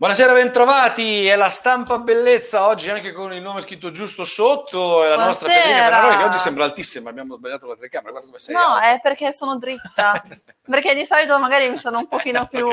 [0.00, 1.26] Buonasera, bentrovati.
[1.26, 5.04] È la stampa bellezza oggi anche con il nome scritto giusto sotto.
[5.04, 5.74] È la nostra Buonasera.
[5.74, 7.10] Federica Fernaroli che oggi sembra altissima.
[7.10, 8.10] Abbiamo sbagliato la telecamera.
[8.12, 8.54] Guarda come sei.
[8.54, 8.92] No, alta.
[8.92, 10.22] è perché sono dritta.
[10.64, 12.66] perché di solito magari mi sono un pochino più,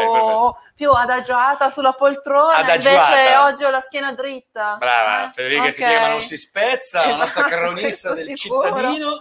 [0.73, 3.07] più adagiata sulla poltrona, Adagiata.
[3.17, 4.77] invece oggi ho la schiena dritta.
[4.77, 5.89] Brava, Eh, Federica si ok.
[5.89, 8.67] chiama Non si spezza, la nostra Esatto, cronista del sicuro.
[8.73, 9.17] cittadino,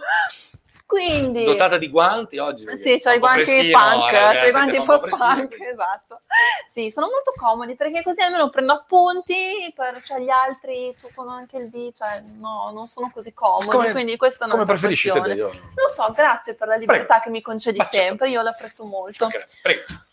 [0.85, 2.69] Quindi, dotata di guanti oggi.
[2.69, 6.21] sì, c'ho i guanti punk, eh, c'ho i guanti un po' post-punk, esatto.
[6.67, 11.57] Sì, sono molto comodi perché così almeno prendo appunti, per, cioè gli altri toccano anche
[11.57, 15.21] il D, cioè no, non sono così comodi, Come- quindi questa è questione.
[15.21, 15.33] Fede?
[15.35, 17.23] Io- Lo so, grazie per la libertà Prego.
[17.23, 17.95] che mi concedi certo.
[17.97, 19.29] sempre, io l'apprezzo molto.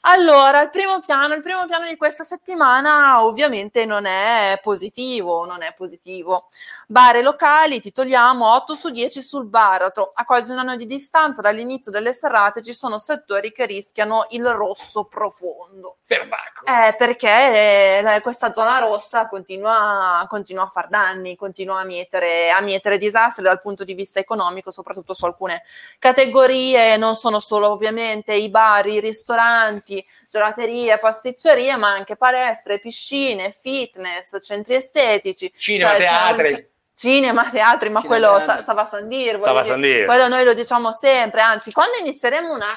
[0.06, 5.62] Allora, il primo piano, il primo piano di questa settimana ovviamente non è positivo, non
[5.62, 6.48] è positivo.
[6.86, 10.10] Bar e locali, titoliamo 8 su 10 sul baratro.
[10.12, 14.46] A quasi un anno di distanza dall'inizio delle serate ci sono settori che rischiano il
[14.46, 15.96] rosso profondo.
[16.18, 16.64] Perbacco.
[16.66, 22.60] Eh, perché eh, questa zona rossa continua, continua a far danni, continua a mietere, a
[22.60, 25.62] mietere disastri dal punto di vista economico, soprattutto su alcune
[25.98, 33.50] categorie, non sono solo ovviamente i bar, i ristoranti, gelaterie, pasticcerie, ma anche palestre, piscine,
[33.50, 35.52] fitness, centri estetici.
[35.56, 36.72] Cinema, Cioè, teatri.
[36.96, 40.04] Cinema, teatri, ma Cinema, quello sa, Sava dire, Sandir.
[40.06, 42.68] quello noi lo diciamo sempre, anzi, quando inizieremo una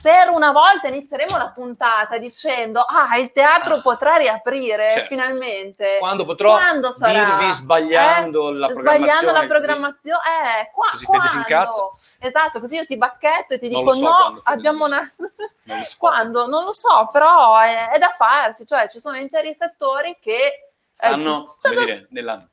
[0.00, 3.80] per una volta inizieremo la puntata dicendo ah il teatro Ah.
[3.80, 5.08] potrà riaprire Certo.
[5.08, 7.24] finalmente Quando potrò Quando sarà?
[7.24, 8.54] dirvi sbagliando Eh?
[8.54, 9.32] la sbagliando programmazione.
[9.32, 9.48] la così.
[9.48, 11.38] programmazione eh, qua, Così Fede si quando?
[11.38, 11.82] incazza.
[12.20, 15.12] esatto così io ti bacchetto e ti Non dico so no quando, abbiamo una
[15.64, 15.96] Non so.
[15.98, 20.36] quando non lo so però è, è da farsi cioè ci sono interi settori che
[20.36, 22.48] eh, Stanno, stanno come dire, nella-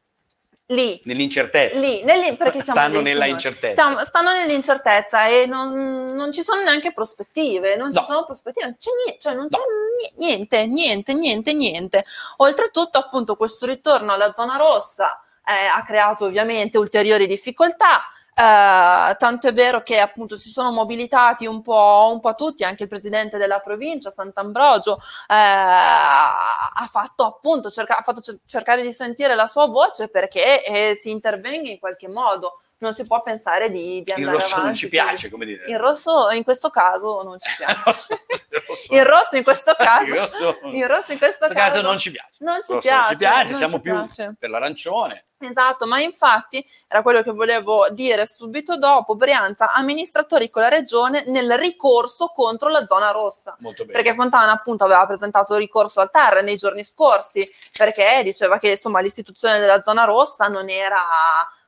[0.67, 1.79] lì nell'incertezza.
[1.79, 3.81] Lì, negli- perché siamo Stanno nella incertezza.
[3.83, 7.99] Stiamo- stanno nell'incertezza e non, non ci sono neanche prospettive, non No.
[7.99, 9.57] ci sono prospettive, non c'è niente, cioè non No.
[9.57, 12.03] c'è niente, niente, niente, niente.
[12.37, 18.01] Oltretutto, appunto, questo ritorno alla zona rossa eh, ha creato ovviamente ulteriori difficoltà.
[18.37, 22.83] Eh, tanto è vero che appunto si sono mobilitati un po', un po' tutti, anche
[22.83, 24.97] il presidente della provincia, Sant'Ambrogio,
[25.27, 30.63] eh, ha fatto appunto cerca- ha fatto cer- cercare di sentire la sua voce perché
[30.63, 32.59] eh, si intervenga in qualche modo.
[32.77, 34.63] Non si può pensare di, di Il andare rosso avanti.
[34.65, 35.63] non ci piace, come dire.
[35.67, 37.89] Il rosso in questo caso non ci piace.
[37.89, 41.75] Il rosso- Il rosso in questo caso, Il rosso- il rosso in questo questo caso
[41.75, 42.29] caso non ci piace.
[42.39, 44.35] non ci Il piace, non ci piace, non siamo ci più piace.
[44.37, 45.23] per l'arancione.
[45.37, 49.15] Esatto, ma infatti era quello che volevo dire subito dopo.
[49.15, 53.55] Brianza, amministratori con la regione nel ricorso contro la zona rossa.
[53.59, 54.01] Molto bene.
[54.01, 57.47] Perché Fontana appunto aveva presentato ricorso al TAR nei giorni scorsi
[57.77, 60.97] perché diceva che insomma l'istituzione della zona rossa non era,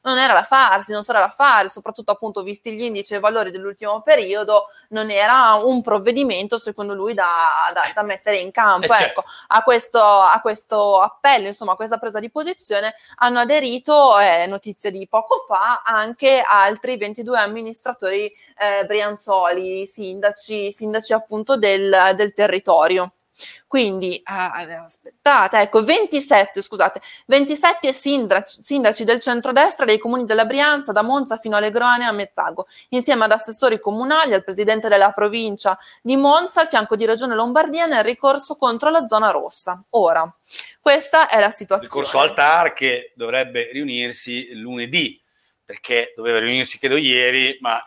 [0.08, 3.20] non era da farsi, non sarà da fare, soprattutto appunto visti gli indici e i
[3.20, 8.86] valori dell'ultimo periodo, non era un provvedimento secondo lui da, da- da mettere in campo.
[8.86, 9.20] Eh, certo.
[9.20, 14.46] ecco, a questo, a questo appello, insomma, a questa presa di posizione hanno aderito, eh,
[14.48, 22.34] notizie di poco fa, anche altri 22 amministratori eh, brianzoli, sindaci, sindaci appunto del, del
[22.34, 23.12] territorio.
[23.68, 24.54] Quindi, ah,
[24.84, 31.38] aspettate, ecco, 27, scusate, 27 sindaci, sindaci del centrodestra dei comuni della Brianza, da Monza
[31.38, 36.16] fino a Legrone e a Mezzago, insieme ad assessori comunali, al presidente della provincia di
[36.16, 39.84] Monza, al fianco di Regione Lombardia, nel ricorso contro la zona rossa.
[39.92, 40.34] Ora,
[40.80, 41.94] questa è la situazione.
[41.94, 45.22] Ricorso al TAR che dovrebbe riunirsi lunedì,
[45.64, 47.84] perché doveva riunirsi credo ieri, ma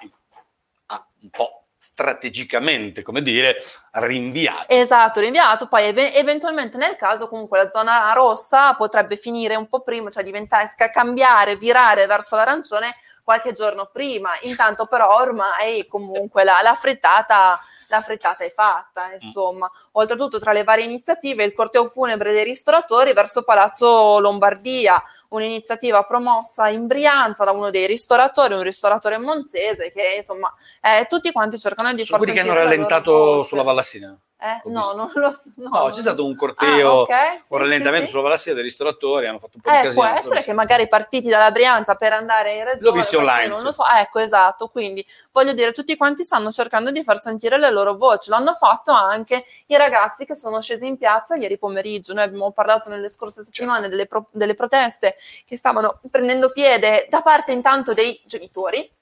[0.87, 3.57] ha un po' strategicamente, come dire,
[3.93, 4.67] rinviato.
[4.69, 9.81] Esatto, rinviato, poi eve- eventualmente nel caso comunque la zona rossa potrebbe finire un po'
[9.81, 14.31] prima, cioè diventare, cambiare, virare verso l'arancione qualche giorno prima.
[14.43, 17.59] Intanto però ormai comunque la, la frittata
[17.91, 19.71] la frittata è fatta, insomma.
[19.93, 26.69] Oltretutto tra le varie iniziative il corteo funebre dei ristoratori verso Palazzo Lombardia, un'iniziativa promossa
[26.69, 31.93] in Brianza da uno dei ristoratori, un ristoratore monzese che insomma eh, tutti quanti cercano
[31.93, 34.17] di far quelli che hanno sentire rallentato sulla Vallassina.
[34.43, 35.51] Eh, no, non lo so.
[35.57, 38.11] No, No, c'è stato un corteo, Ah, ok, sì, un rallentamento sì, sì.
[38.11, 40.03] sulla Vallassina dei ristoratori, hanno fatto un po' di Eh, casino.
[40.07, 42.81] può essere che magari partiti dalla Brianza per andare in regione.
[42.81, 44.69] L'ho visto online, Non lo so, ecco, esatto.
[44.69, 48.31] Quindi voglio dire, tutti quanti stanno cercando di far sentire le loro voci.
[48.31, 52.13] L'hanno fatto anche i ragazzi che sono scesi in piazza ieri pomeriggio.
[52.13, 55.17] Noi abbiamo parlato nelle scorse settimane delle, pro- delle proteste
[55.47, 58.99] che stavano prendendo piede da parte intanto dei genitori.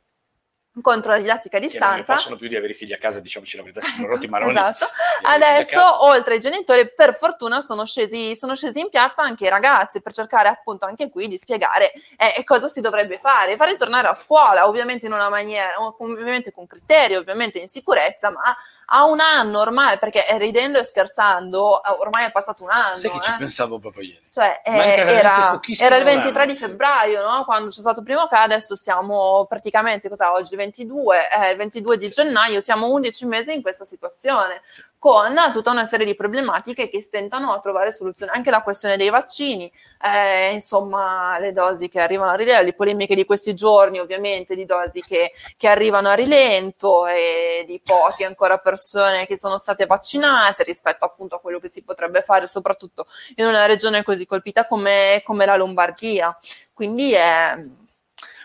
[0.81, 2.15] Contro la didattica a Che non ne distanza.
[2.15, 4.53] possono più di avere i figli a casa, diciamoci la verità, sono rotti maroni.
[4.53, 4.87] Esatto.
[5.23, 10.01] Adesso, oltre ai genitori, per fortuna sono scesi, sono scesi in piazza anche i ragazzi
[10.01, 14.15] per cercare appunto anche qui di spiegare eh, cosa si dovrebbe fare, fare tornare a
[14.15, 18.57] scuola, ovviamente in una maniera, ovviamente con criteri, ovviamente in sicurezza, ma
[18.91, 22.97] a un anno ormai, perché eh, ridendo e scherzando, eh, ormai è passato un anno.
[22.97, 23.37] Sai che ci eh.
[23.39, 24.27] pensavo proprio ieri.
[24.31, 27.45] Cioè, eh, era, era il un 23 anno, di febbraio, no?
[27.45, 31.57] quando c'è stato il primo caso, adesso siamo praticamente, cos'è oggi, il 22, eh, il
[31.57, 34.63] 22 di gennaio, siamo 11 mesi in questa situazione,
[34.99, 39.11] con tutta una serie di problematiche che stentano a trovare soluzioni, anche la questione dei
[39.11, 39.71] vaccini,
[40.03, 44.65] eh, insomma le dosi che arrivano a rilento, le polemiche di questi giorni ovviamente, di
[44.65, 50.65] dosi che, che arrivano a rilento e di poche ancora persone che sono state vaccinate
[50.65, 53.05] rispetto appunto a quello che si potrebbe fare, soprattutto
[53.37, 56.37] in una regione così colpita come, come la Lombardia.
[56.73, 57.61] Quindi è,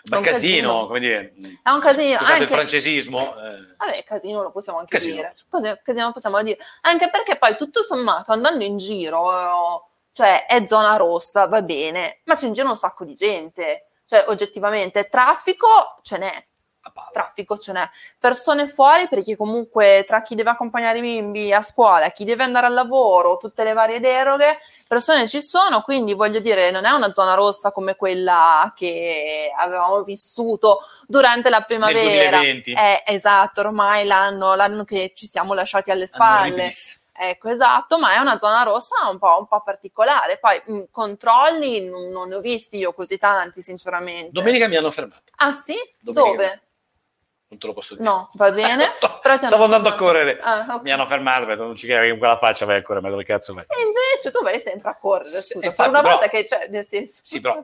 [0.06, 0.86] Ma un casino, casino.
[0.86, 1.34] come dire.
[1.62, 2.16] è un casino.
[2.18, 3.20] Scusate il Anche, francesismo.
[3.36, 5.14] eh, vabbè, casino lo possiamo anche Casino.
[5.14, 5.34] dire.
[5.48, 6.58] Così- Casino lo possiamo dire.
[6.82, 12.34] Anche perché poi tutto sommato andando in giro, cioè è zona rossa, va bene, ma
[12.34, 13.86] c'è in giro un sacco di gente.
[14.06, 15.66] Cioè, oggettivamente, traffico
[16.02, 16.46] ce n'è.
[17.12, 17.88] Traffico ce n'è.
[18.18, 22.66] Persone fuori perché comunque tra chi deve accompagnare i bimbi a scuola, chi deve andare
[22.66, 27.12] al lavoro, tutte le varie deroghe, persone ci sono, quindi voglio dire, non è una
[27.12, 32.38] zona rossa come quella che avevamo vissuto durante la primavera.
[32.38, 32.72] 2020.
[32.72, 36.70] Eh, esatto, ormai l'anno, l'anno che ci siamo lasciati alle spalle.
[37.16, 40.36] Ecco, esatto, ma è una zona rossa un po', un po' particolare.
[40.38, 44.30] Poi mh, controlli non, non ne ho visti io così tanti, sinceramente.
[44.32, 45.22] Domenica mi hanno fermato.
[45.36, 45.76] Ah sì?
[46.00, 46.42] Domenica.
[46.42, 46.62] Dove?
[47.48, 48.08] Non te lo posso dire.
[48.08, 48.94] No, va bene.
[48.98, 50.38] Stavo andando a correre.
[50.40, 50.82] Ah, ok.
[50.82, 53.10] Mi hanno fermato, perché non ci credi che con quella faccia vai a correre, ma
[53.10, 53.64] dove cazzo vai?
[53.68, 56.44] E invece tu vai sempre a correre, Sì, scusa, infatti, per una però- volta che
[56.44, 57.20] c'è, nel senso...
[57.22, 57.62] Sì, però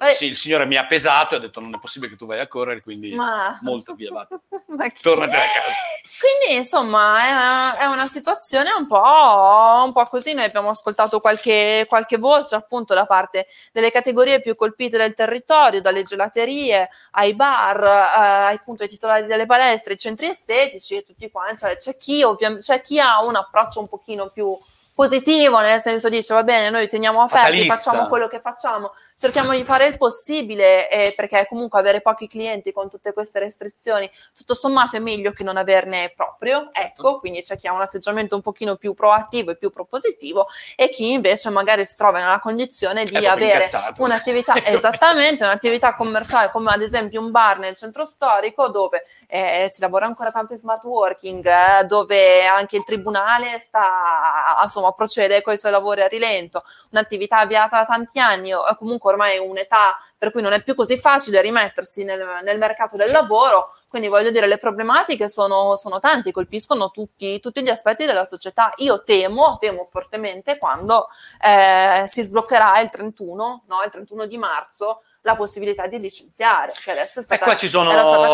[0.00, 2.24] Eh, sì, il signore mi ha pesato e ha detto non è possibile che tu
[2.24, 3.58] vai a correre, quindi ma...
[3.62, 4.28] molto via, va.
[5.02, 5.76] Tornati a casa.
[6.20, 10.34] Quindi, insomma, è una, è una situazione un po', un po' così.
[10.34, 15.80] Noi abbiamo ascoltato qualche, qualche voce, appunto, da parte delle categorie più colpite del territorio,
[15.80, 21.28] dalle gelaterie ai bar, eh, appunto, ai titolari delle palestre, ai centri estetici e tutti
[21.28, 21.58] quanti.
[21.62, 24.56] Cioè, c'è chi, ovviamente, c'è chi ha un approccio un pochino più
[24.98, 27.74] positivo, nel senso dice va bene, noi teniamo aperti, Fatalista.
[27.76, 32.70] facciamo quello che facciamo, cerchiamo di fare il possibile, eh, perché comunque avere pochi clienti
[32.70, 36.80] con tutte queste restrizioni, tutto sommato è meglio che non averne proprio, Certo.
[36.80, 40.88] ecco, quindi c'è chi ha un atteggiamento un pochino più proattivo e più propositivo e
[40.88, 44.02] chi invece magari si trova nella condizione di proprio avere incazzato.
[44.04, 49.80] un'attività, esattamente, un'attività commerciale come ad esempio un bar nel centro storico dove eh, si
[49.80, 55.54] lavora ancora tanto in smart working, eh, dove anche il tribunale sta, insomma, procede con
[55.54, 56.62] i suoi lavori a rilento,
[56.92, 60.98] un'attività avviata da tanti anni o comunque ormai un'età per cui non è più così
[60.98, 66.32] facile rimettersi nel, nel mercato del lavoro, quindi voglio dire le problematiche sono, sono tante,
[66.32, 68.72] colpiscono tutti, tutti gli aspetti della società.
[68.78, 71.06] Io temo, temo fortemente quando
[71.40, 76.90] eh, si sbloccherà il 31, no, il 31 di marzo, la possibilità di licenziare, che
[76.90, 77.90] adesso è E stata, qua ci sono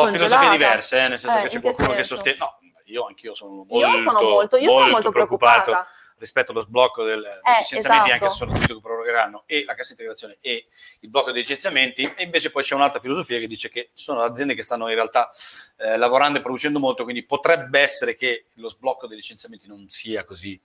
[0.09, 2.15] filosofie diverse, eh, nel senso Eh, che c'è che qualcuno che senso?
[2.15, 2.38] sostiene...
[2.41, 5.87] No, io anch'io sono molto, Io sono molto, io sono molto preoccupata.
[6.25, 8.12] Rispetto allo sblocco del, dei Eh, licenziamenti, esatto.
[8.12, 10.67] anche se sono convinto che prorogheranno e la cassa integrazione e
[11.00, 14.23] il blocco dei licenziamenti, e invece poi c'è un'altra filosofia che dice che ci sono
[14.23, 15.31] aziende che stanno in realtà
[15.76, 20.25] eh, lavorando e producendo molto, quindi potrebbe essere che lo sblocco dei licenziamenti non sia
[20.25, 20.61] così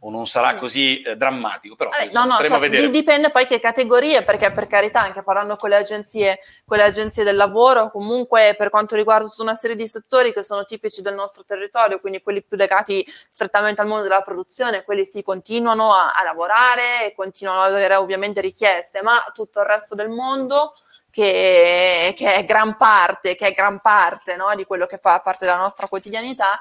[0.00, 0.56] o non sarà Sì.
[0.56, 5.00] così eh, drammatico, però insomma, no, no, di- dipende poi che categorie, perché per carità,
[5.00, 9.42] anche parlando con le agenzie, con le agenzie del lavoro, comunque per quanto riguarda tutta
[9.42, 13.80] una serie di settori che sono tipici del nostro territorio, quindi quelli più legati strettamente
[13.80, 18.42] al mondo della produzione, quelli si continuano a, a lavorare e continuano ad avere ovviamente
[18.42, 20.74] richieste, ma tutto il resto del mondo
[21.14, 25.44] che, che è gran parte, che è gran parte no, di quello che fa parte
[25.46, 26.60] della nostra quotidianità,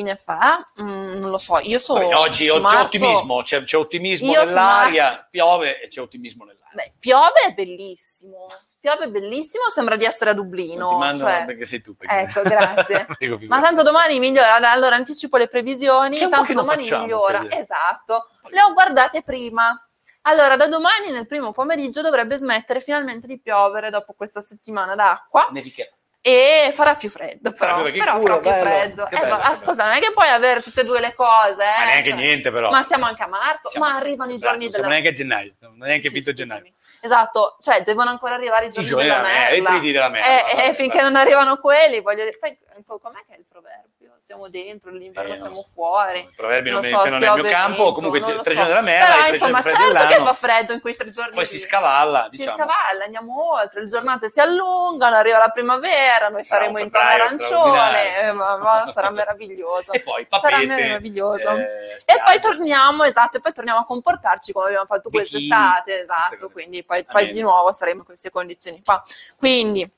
[0.00, 0.64] fine farà?
[0.80, 2.00] Mm, non lo so, io sono...
[2.00, 6.44] Vabbè, oggi su c'è marzo- ottimismo, c'è, c'è ottimismo nell'aria, marzo- piove e c'è ottimismo
[6.44, 6.70] nell'aria.
[6.74, 8.36] Beh, piove è bellissimo.
[8.80, 10.96] Piove è bellissimo, sembra di essere a Dublino.
[10.98, 11.94] Non ti cioè- perché sei tu.
[11.94, 13.06] perché- Ecco, grazie.
[13.48, 14.70] Ma tanto domani migliora.
[14.70, 16.16] Allora anticipo le previsioni.
[16.16, 17.42] Che Tanto domani facciamo, migliora.
[17.42, 17.58] Fede.
[17.58, 18.28] Esatto.
[18.48, 19.78] Le ho guardate prima.
[20.22, 25.48] Allora, da domani nel primo pomeriggio dovrebbe smettere finalmente di piovere dopo questa settimana d'acqua
[25.50, 25.90] Nevicherà.
[26.22, 27.82] E farà più freddo, però.
[27.84, 28.62] che però culo, farà più bello.
[28.64, 29.04] freddo.
[29.04, 31.62] Che Eh, bello, ma ascolta, non è che puoi avere tutte e due le cose,
[31.62, 31.78] eh.
[31.78, 32.70] Ma neanche cioè- niente, però.
[32.70, 35.12] Ma siamo anche a marzo, Siamo- ma arrivano i giorni non della siamo neanche a
[35.12, 36.36] gennaio, non è neanche Sì, scusami.
[36.36, 36.72] gennaio.
[37.02, 39.70] Esatto, cioè devono ancora arrivare i I giorni giorni della della merda, merda.
[39.70, 40.26] i triti della merda.
[40.26, 42.58] Eh, vabbè, eh, finché non arrivano quelli, voglio dire, poi
[43.00, 43.44] com'è che è il?
[44.20, 45.68] Siamo dentro, l'inverno Eh, non siamo so.
[45.72, 46.18] fuori.
[46.18, 48.60] I proverbi non, Non so, mettono nel mio piove, campo, vento, comunque non tre so.
[48.60, 51.34] giorni della merda, Però insomma, certo che fa freddo in quei tre giorni.
[51.34, 51.60] poi si lì.
[51.60, 52.56] scavalla, Si diciamo.
[52.58, 57.08] scavalla, andiamo oltre, le giornate si allungano, arriva la primavera, noi Sarà saremo in zona
[57.08, 59.92] arancione, eh, ma, ma sarà meraviglioso.
[60.00, 61.50] E poi Sarà papete, meraviglioso.
[61.56, 61.64] eh,
[62.04, 66.02] E poi torniamo, esatto, e poi torniamo a comportarci come abbiamo fatto Bikini, quest'estate, queste
[66.02, 69.02] esatto, quindi poi, poi di nuovo saremo in queste condizioni qua.
[69.38, 69.90] Quindi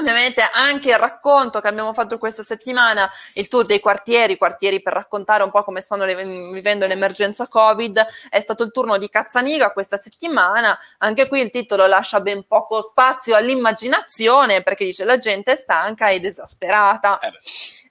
[0.00, 4.92] Ovviamente anche il racconto che abbiamo fatto questa settimana, il tour dei quartieri, quartieri per
[4.92, 6.14] raccontare un po' come stanno le-
[6.52, 10.78] vivendo l'emergenza Covid, è stato il turno di Cazzaniga questa settimana.
[10.98, 16.10] Anche qui il titolo lascia ben poco spazio all'immaginazione perché dice la gente è stanca
[16.10, 17.18] ed esasperata.
[17.18, 17.32] Eh.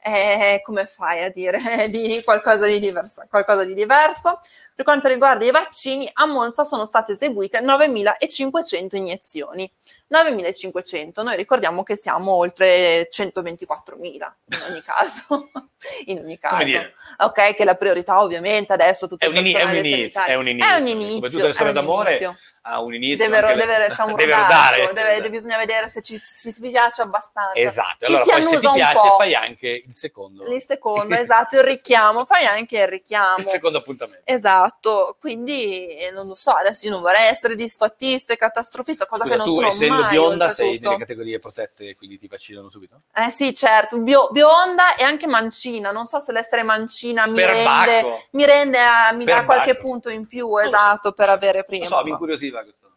[0.01, 1.59] Eh, come fai a dire
[1.91, 3.25] di qualcosa di diverso?
[3.29, 4.39] Qualcosa di diverso?
[4.73, 9.69] Per quanto riguarda i vaccini, a Monza sono state eseguite 9.500 iniezioni.
[10.09, 14.31] 9.500, noi ricordiamo che siamo oltre 124.000 in
[14.69, 15.21] ogni caso.
[16.05, 16.55] in ogni caso.
[16.55, 16.93] Come?
[17.19, 20.47] Ok, che la priorità ovviamente adesso tutto È un, ini- è un inizio, è un
[20.47, 22.37] inizio, È un come inizio, tutte le storie d'amore inizio.
[22.61, 23.25] ha un inizio.
[23.25, 26.51] Deve, anche le- deve, c'è un deve rodaggio, deve- deve- bisogna vedere se ci, ci
[26.51, 27.57] si piace abbastanza.
[27.59, 29.15] Esatto, Ci allora si poi se ti piace po'.
[29.17, 33.37] fai anche il secondo, Il secondo, esatto, il richiamo, fai anche il richiamo.
[33.37, 34.21] il secondo appuntamento.
[34.25, 39.23] Esatto, quindi eh, non lo so, adesso io non vorrei essere disfattista e catastrofista, cosa
[39.23, 42.69] Scusa, che non tu sono essendo mai, bionda sei nelle categorie protette quindi ti vaccinano
[42.69, 43.01] subito?
[43.13, 47.49] Eh sì, certo, bio- bionda e anche mancina, non so se l'essere mancina mi Per
[47.49, 50.67] rende, mi, rende a- mi dà qualche punto in più, lo so.
[50.67, 51.87] esatto, per avere prima.
[51.87, 52.91] Non so, mi incuriosiva questo.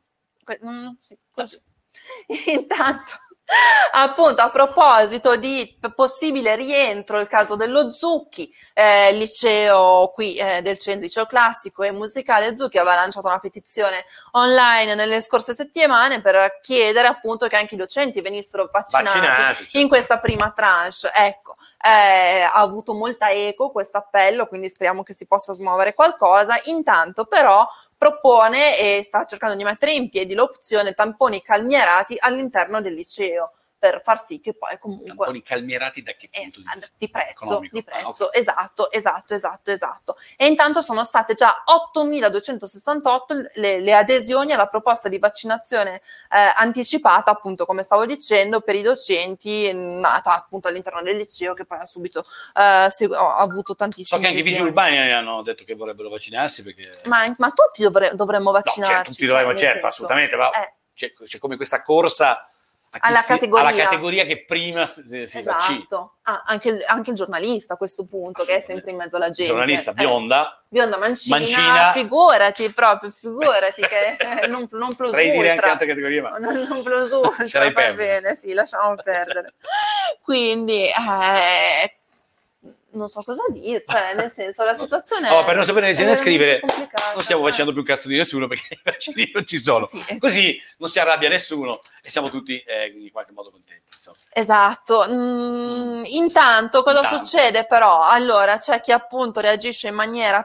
[0.44, 1.60] Que- mm, sì, così.
[2.52, 3.12] Intanto,
[3.92, 10.78] appunto, a proposito di possibile rientro, il caso dello Zucchi, eh, liceo qui eh, del
[10.78, 16.60] centro, liceo classico e musicale Zucchi aveva lanciato una petizione online nelle scorse settimane per
[16.60, 19.78] chiedere appunto che anche i docenti venissero vaccinati, Vaccinati, certo.
[19.78, 20.78] in questa prima tranche.
[21.12, 26.58] Ecco, eh, ha avuto molta eco questo appello, quindi speriamo che si possa smuovere qualcosa.
[26.64, 27.66] Intanto però
[28.00, 34.02] propone e sta cercando di mettere in piedi l'opzione tamponi calmierati all'interno del liceo per
[34.02, 36.94] far sì che poi comunque Tamponi calmierati da che eh, punto di ad- vista?
[36.98, 37.74] di prezzo, Economico.
[37.78, 38.36] di Ah, prezzo, ok.
[38.36, 40.16] esatto, esatto, esatto, esatto.
[40.36, 47.30] E intanto sono state già 8.268 le, le adesioni alla proposta di vaccinazione eh, anticipata,
[47.30, 51.86] appunto, come stavo dicendo, per i docenti, nata appunto all'interno del liceo, che poi ha
[51.86, 52.22] subito
[52.54, 56.10] eh, segu- ha avuto So tantissime che anche i vigili urbani hanno detto che vorrebbero
[56.10, 57.00] vaccinarsi perché...
[57.06, 58.94] Ma, ma tutti dovre- dovremmo No, vaccinarci.
[58.94, 60.74] cioè, tutti cioè, dovremmo, nel certo, senso- assolutamente, ma Eh.
[60.94, 62.44] c'è, c'è come questa corsa
[62.98, 63.68] Alla si- categoria.
[63.68, 65.38] alla categoria che prima si, si.
[65.38, 69.14] Esatto, Ah, anche, il, anche il giornalista a questo punto, che è sempre in mezzo
[69.16, 69.52] alla gente.
[69.52, 69.94] Giornalista Eh.
[69.94, 71.92] bionda, Bionda mancina, Mancina.
[71.92, 76.54] figurati proprio, figurati che eh, non, non plus potrei dire anche altre categorie, ma Non,
[76.68, 79.54] non plus ultra, va bene, sì, lasciamo perdere.
[80.22, 81.99] Quindi, eh,
[82.92, 86.14] non so cosa dire, cioè, nel senso, la situazione Oh, per non sapere è né
[86.14, 86.60] scrivere,
[87.12, 89.86] non stiamo vaccinando più cazzo di nessuno perché i vaccini non ci sono.
[89.86, 90.18] Sì, esatto.
[90.18, 93.82] Così non si arrabbia nessuno e siamo tutti eh, in qualche modo contenti.
[93.94, 94.16] insomma.
[94.32, 95.06] Esatto.
[95.08, 97.24] Mm, intanto cosa Intanto.
[97.24, 98.02] succede però?
[98.02, 100.44] Allora c'è chi appunto reagisce in maniera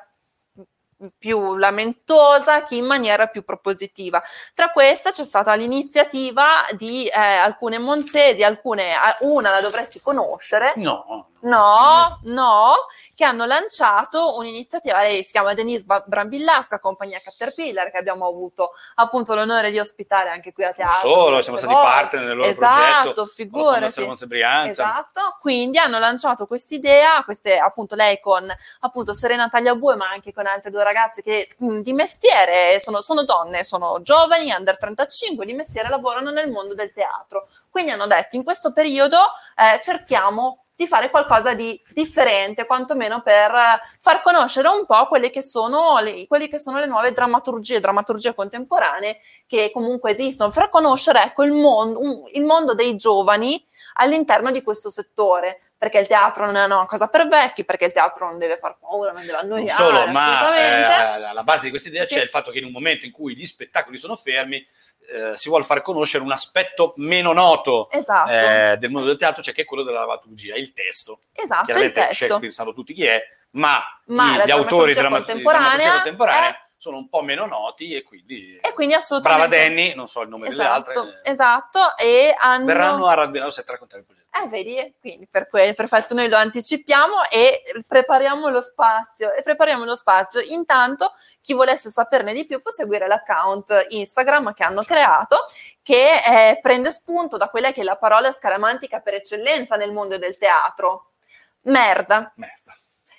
[1.17, 4.21] più lamentosa, chi in maniera più propositiva.
[4.53, 11.31] Tra queste c'è stata l'iniziativa di eh, alcune monzesi, alcune, una la dovresti conoscere, No,
[11.45, 12.73] No, no,
[13.15, 19.35] che hanno lanciato un'iniziativa, lei si chiama Denise Brambillasca, compagnia Caterpillar, che abbiamo avuto appunto
[19.35, 20.97] l'onore di ospitare anche qui a non teatro.
[21.09, 21.89] solo, siamo stati volte.
[21.89, 23.25] partner nel loro Esatto, progetto.
[23.27, 24.25] figurati.
[24.25, 24.69] Brianza.
[24.83, 28.43] Esatto, quindi hanno lanciato quest'idea, queste appunto lei con
[28.79, 33.63] appunto Serena Tagliabue, ma anche con altre due ragazze che di mestiere sono, sono donne,
[33.63, 37.47] sono giovani, under 35, di mestiere lavorano nel mondo del teatro.
[37.69, 39.17] Quindi hanno detto in questo periodo
[39.55, 45.29] eh, cerchiamo di fare qualcosa di differente, quantomeno per eh, far conoscere un po' quelle
[45.29, 50.69] che sono le, quelle che sono le nuove drammaturgie, drammaturgie contemporanee che comunque esistono, far
[50.69, 53.63] conoscere ecco, il, mondo, un- il mondo dei giovani
[53.95, 57.91] all'interno di questo settore, perché il teatro non è una cosa per vecchi, perché il
[57.91, 60.83] teatro non deve far paura, non deve annoiare, Non solo, ma eh,
[61.25, 62.15] alla base di questa idea Sì.
[62.15, 64.65] c'è il fatto che in un momento in cui gli spettacoli sono fermi,
[65.07, 69.43] eh, si vuole far conoscere un aspetto meno noto Esatto, eh, del mondo del teatro,
[69.43, 71.19] cioè che è quello della dramaturgia, il testo.
[71.33, 72.15] esatto, il Chiaramente testo.
[72.15, 75.93] Shakespeare sanno tutti chi è, ma, Ma i- la gli autori di drammaturgia contemporanea drammaturgia
[76.01, 79.47] contemporanea sono un po' meno noti e quindi, E quindi assolutamente...
[79.47, 82.65] brava Danny, non so il nome delle altre, Esatto, eh, esatto, e hanno...
[82.65, 84.25] verranno a Radbirano a raccontare il progetto.
[84.37, 89.33] Eh, vedi, quindi per quello, perfetto, noi lo anticipiamo e prepariamo lo spazio.
[89.33, 90.41] E prepariamo lo spazio.
[90.41, 95.45] Intanto, chi volesse saperne di più può seguire l'account Instagram che hanno creato,
[95.81, 100.19] che eh, prende spunto da quella che è la parola scaramantica per eccellenza nel mondo
[100.19, 101.13] del teatro.
[101.61, 102.31] merda.
[102.35, 102.64] Merda.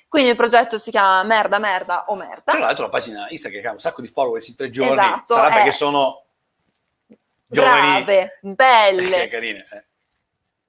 [0.08, 2.52] Quindi il progetto si chiama Merda, Merda o Merda.
[2.52, 5.34] Tra l'altro la pagina Instagram che ha un sacco di followers in tre giorni Esatto,
[5.34, 5.72] sarà perché eh.
[5.72, 6.24] sono
[7.46, 9.66] giovani Brave, belle, carine.
[9.70, 9.84] eh.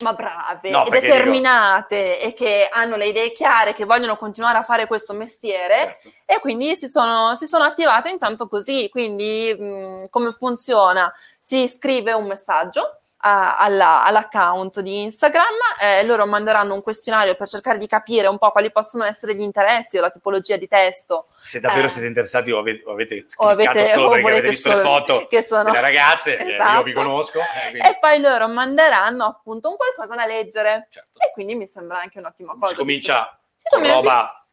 [0.03, 4.85] ma brave, No, determinate e che hanno le idee chiare, che vogliono continuare a fare
[4.85, 5.77] questo mestiere.
[5.77, 6.11] Certo.
[6.25, 8.89] E quindi si sono, si sono attivate intanto così.
[8.89, 11.11] Quindi mh, come funziona?
[11.39, 15.45] Si scrive un messaggio alla- all'account di Instagram,
[15.81, 19.41] eh, loro manderanno un questionario per cercare di capire un po' quali possono essere gli
[19.41, 21.89] interessi o la tipologia di testo Se davvero Eh.
[21.89, 25.27] siete interessati o avete, o avete o avete, solo o perché avete visto le foto
[25.27, 26.83] che sono delle ragazze, eh, io Esatto.
[26.83, 27.39] vi conosco.
[27.39, 31.19] eh, quindi, e poi loro manderanno appunto un qualcosa da leggere certo.
[31.19, 32.67] e quindi mi sembra anche un'ottima cosa.
[32.67, 34.45] Si comincia Si roba...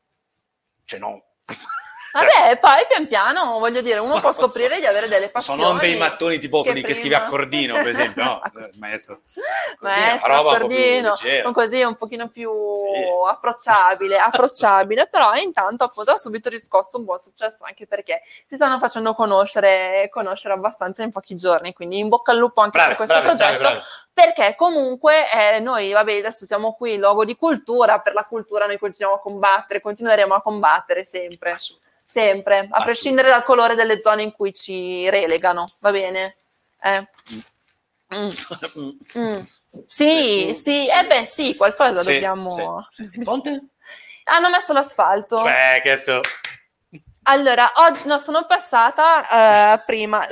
[0.87, 1.23] Cioè no...
[2.15, 5.61] Vabbè, poi pian piano, voglio dire, uno può scoprire di avere delle passioni.
[5.61, 8.41] Sono dei mattoni tipo che quelli che scrivi prima- a cordino, per esempio, no?
[8.55, 9.21] Eh, Maestro.
[9.81, 11.51] Maestro, un più accordino, leggera.
[11.53, 13.29] così un pochino più Sì.
[13.29, 18.79] approcciabile, approcciabile, però intanto appunto ha subito riscosso un buon successo anche perché si stanno
[18.79, 22.97] facendo conoscere, conoscere abbastanza in pochi giorni, quindi in bocca al lupo anche Brave, per
[22.97, 23.83] questo brave, progetto, brave.
[24.13, 28.79] perché comunque eh, noi, vabbè, adesso siamo qui, logo di cultura, per la cultura noi
[28.79, 31.83] continuiamo a combattere, continueremo a combattere sempre, Assolutamente.
[32.15, 36.37] Sempre, a prescindere dal colore delle zone in cui ci relegano, va bene?
[36.81, 37.09] Eh.
[38.15, 38.31] Mm.
[39.19, 39.41] Mm.
[39.87, 42.87] Sì, sì, eh beh sì, qualcosa Sì, dobbiamo...
[42.91, 43.65] sì, ponte?
[44.25, 45.43] Hanno messo l'asfalto.
[45.43, 46.21] Beh, cazzo.
[47.27, 50.23] Allora, oggi no, sono passata eh, prima,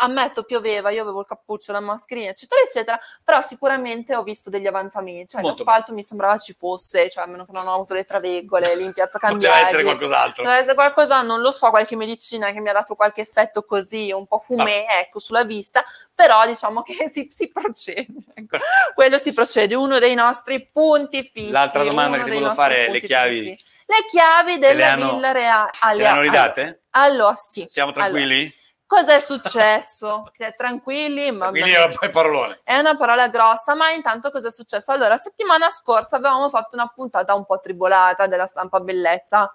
[0.00, 4.66] ammetto pioveva, io avevo il cappuccio, la mascherina, eccetera, eccetera, però sicuramente ho visto degli
[4.66, 7.92] avanzamenti, cioè Molto l'asfalto mi sembrava ci fosse, cioè a meno che non ho avuto
[7.94, 9.66] le traveggole lì in piazza Cambiaghi.
[9.66, 10.42] essere qualcos'altro.
[10.44, 14.10] Deve essere qualcosa, non lo so, qualche medicina che mi ha dato qualche effetto così,
[14.10, 15.00] un po' fumé, Ah.
[15.00, 18.06] ecco, sulla vista, però diciamo che si, si procede.
[18.34, 18.56] ecco.
[18.94, 21.50] Quello si procede, uno dei nostri punti fissi.
[21.50, 23.42] L'altra domanda che ti volevo fare è le chiavi.
[23.50, 23.67] fissi.
[23.90, 25.70] Le chiavi della hanno- Villa Reale.
[25.94, 26.82] Le hanno ridate?
[26.90, 27.66] Allora, sì.
[27.70, 28.52] Siamo tranquilli?
[28.86, 30.30] Cosa è successo?
[30.56, 32.60] Tranquilli, ma Quindi era poi parolone.
[32.64, 34.92] è una parola grossa, ma intanto cosa è successo?
[34.92, 39.50] Allora, settimana scorsa avevamo fatto una puntata un po' tribolata della stampa bellezza.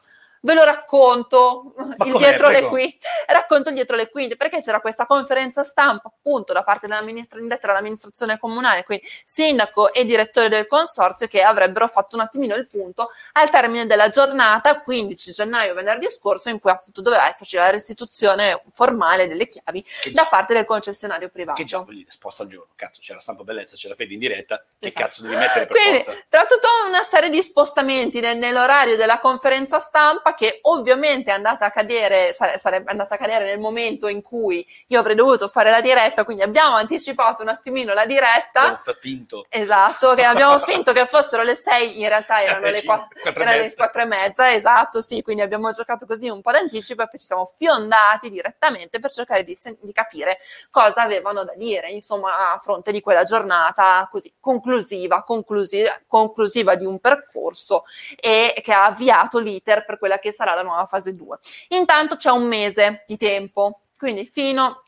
[0.46, 4.82] Ve lo racconto Ma il dietro le quinte, racconto il dietro le quinte, perché c'era
[4.82, 10.68] questa conferenza stampa appunto da parte dell'amministra- indetta dall'amministrazione comunale, quindi sindaco e direttore del
[10.68, 16.10] consorzio che avrebbero fatto un attimino il punto al termine della giornata 15 gennaio venerdì
[16.10, 20.66] scorso in cui appunto doveva esserci la restituzione formale delle chiavi Che da parte del
[20.66, 21.58] concessionario privato.
[21.62, 22.74] Che già, dire, sposta il giorno.
[22.76, 24.58] Cazzo, c'è la stampa bellezza, c'è la fede in diretta.
[24.58, 25.04] Che Esatto.
[25.06, 26.20] cazzo devi mettere per Quindi, forza?
[26.28, 31.66] tra tutta una serie di spostamenti nel- nell'orario della conferenza stampa, che ovviamente è andata
[31.66, 35.70] a cadere, sare- sarebbe andata a cadere nel momento in cui io avrei dovuto fare
[35.70, 38.68] la diretta, quindi abbiamo anticipato un attimino la diretta.
[38.68, 39.46] Gonfa, finto.
[39.50, 43.20] Esatto, che abbiamo finto che fossero le 6, in realtà erano Eh, le cinque, 4,
[43.22, 43.76] quattro e erano le mezza.
[43.76, 47.26] 4 e mezza, esatto, sì, quindi abbiamo giocato così un po' d'anticipo e poi ci
[47.26, 52.60] siamo fiondati direttamente per cercare di, sen- di capire cosa avevano da dire, insomma, a
[52.60, 57.84] fronte di quella giornata così conclusiva, conclusiva, conclusiva di un percorso
[58.20, 61.38] e che ha avviato l'iter per quella che sarà la nuova fase 2.
[61.70, 64.82] Intanto c'è un mese di tempo, quindi fino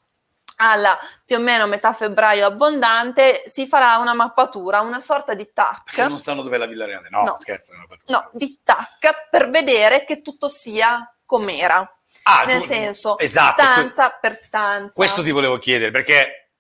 [0.58, 5.98] alla più o meno metà febbraio abbondante si farà una mappatura, una sorta di TAC,
[6.08, 7.10] non sanno dov'è la Villa Reale.
[7.10, 7.36] No, No.
[7.38, 7.74] scherzo.
[8.08, 11.90] No, di TAC per vedere che tutto sia com'era,
[12.24, 14.94] Ah, nel tu- senso esatto, stanza per stanza.
[14.94, 16.52] Questo ti volevo chiedere, perché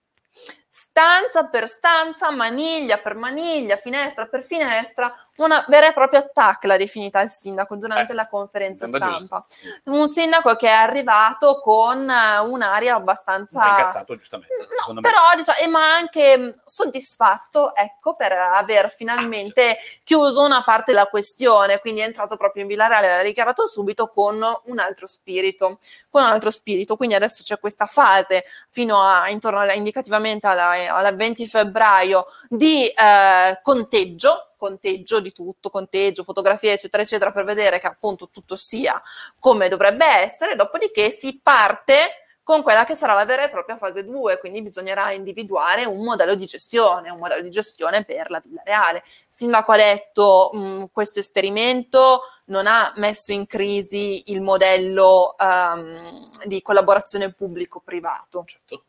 [0.67, 6.77] stanza per stanza, maniglia per maniglia, finestra per finestra, una vera e propria attack l'ha
[6.77, 9.45] definita il sindaco durante Eh, la conferenza stampa.
[9.85, 13.59] Un sindaco che è arrivato con eh, un'aria abbastanza...
[13.59, 14.53] un incazzato, giustamente.
[14.57, 15.09] No, secondo me.
[15.09, 21.79] però diciamo, ma anche mh, soddisfatto, ecco, per aver finalmente chiuso una parte della questione,
[21.79, 26.29] quindi è entrato proprio in Villareale, l'ha dichiarato subito con un altro spirito, con un
[26.29, 31.47] altro spirito, quindi adesso c'è questa fase fino a intorno alla, indicativamente alla, alla 20
[31.47, 38.29] febbraio di eh, conteggio, conteggio di tutto, conteggio, fotografie, eccetera, eccetera, per vedere che appunto
[38.29, 38.99] tutto sia
[39.39, 41.93] come dovrebbe essere, dopodiché si parte
[42.41, 46.35] con quella che sarà la vera e propria fase 2, quindi bisognerà individuare un modello
[46.35, 49.03] di gestione, un modello di gestione per la Villa Reale.
[49.27, 56.61] Sindaco ha detto mh, questo esperimento non ha messo in crisi il modello ehm, di
[56.61, 58.83] collaborazione pubblico-privato Certo.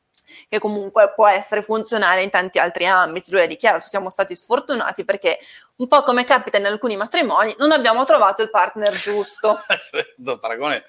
[0.49, 3.31] Che comunque può essere funzionale in tanti altri ambiti.
[3.31, 5.39] Lui ha dichiarato siamo stati sfortunati perché
[5.77, 9.61] un po' come capita in alcuni matrimoni non abbiamo trovato il partner giusto.
[9.67, 10.85] Questo paragone.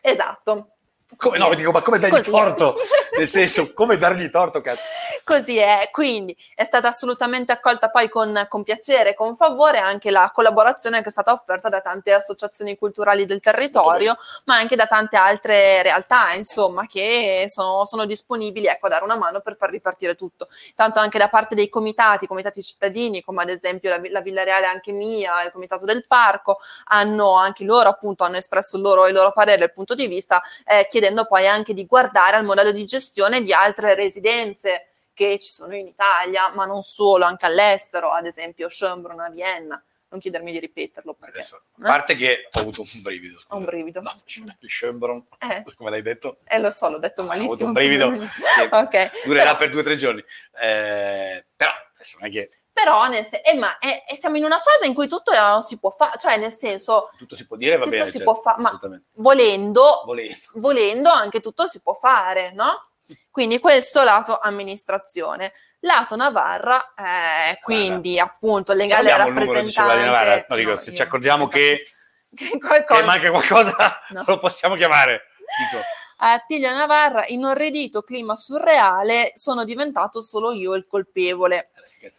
[0.00, 0.77] Esatto.
[1.18, 2.30] Come, no, dico, ma come dai Così.
[2.30, 2.76] torto?
[3.18, 4.82] Nel senso, come dargli torto, cazzo?
[5.24, 10.30] Così è, quindi è stata assolutamente accolta poi con, con piacere, con favore anche la
[10.32, 15.16] collaborazione che è stata offerta da tante associazioni culturali del territorio, ma anche da tante
[15.16, 20.14] altre realtà, insomma, che sono, sono disponibili ecco, a dare una mano per far ripartire
[20.14, 20.46] tutto.
[20.76, 24.66] Tanto anche da parte dei comitati, comitati cittadini, come ad esempio la, la Villa Reale
[24.66, 29.14] anche mia, il comitato del parco, hanno anche loro appunto hanno espresso il loro, il
[29.14, 32.84] loro parere, il punto di vista, eh, chiedendo poi anche di guardare al modello di
[32.84, 38.26] gestione di altre residenze che ci sono in Italia, ma non solo, anche all'estero, ad
[38.26, 39.82] esempio Schönbrunn a Vienna.
[40.10, 41.12] Non chiedermi di ripeterlo.
[41.14, 42.16] Perché, Adesso, a parte eh?
[42.16, 43.40] che ho avuto un brivido.
[43.40, 43.56] Scusa.
[43.56, 44.00] Un brivido.
[44.00, 45.64] No, Schönbrunn, eh.
[45.76, 46.38] come l'hai detto?
[46.44, 47.50] Eh, lo so, l'ho detto malissimo.
[47.50, 48.06] Ho avuto un brivido
[48.70, 49.24] ok.
[49.24, 50.24] durerà però, per due o tre giorni.
[50.60, 52.50] Eh, però, adesso non è che
[52.82, 55.62] però nel se- eh, ma è, è, siamo in una fase in cui tutto non
[55.62, 57.10] si può fare, cioè nel senso...
[57.18, 58.04] Tutto si può dire, va bene.
[58.04, 58.78] Si certo, può fa- ma
[59.14, 60.36] volendo, volendo.
[60.54, 62.90] volendo anche tutto si può fare, no?
[63.30, 65.52] Quindi questo lato amministrazione.
[65.80, 68.32] Lato Navarra, eh, quindi Guarda.
[68.32, 70.46] appunto legale rappresentante...
[70.48, 71.58] No, dico, no, se ci accorgiamo esatto.
[71.58, 71.84] che,
[72.34, 74.24] che, che, manca qualcosa, no.
[74.26, 75.22] lo possiamo chiamare.
[75.70, 75.82] Dico.
[76.20, 81.70] Attilia Navarra, in un redito clima surreale, sono diventato solo io il colpevole.
[82.00, 82.10] Eh,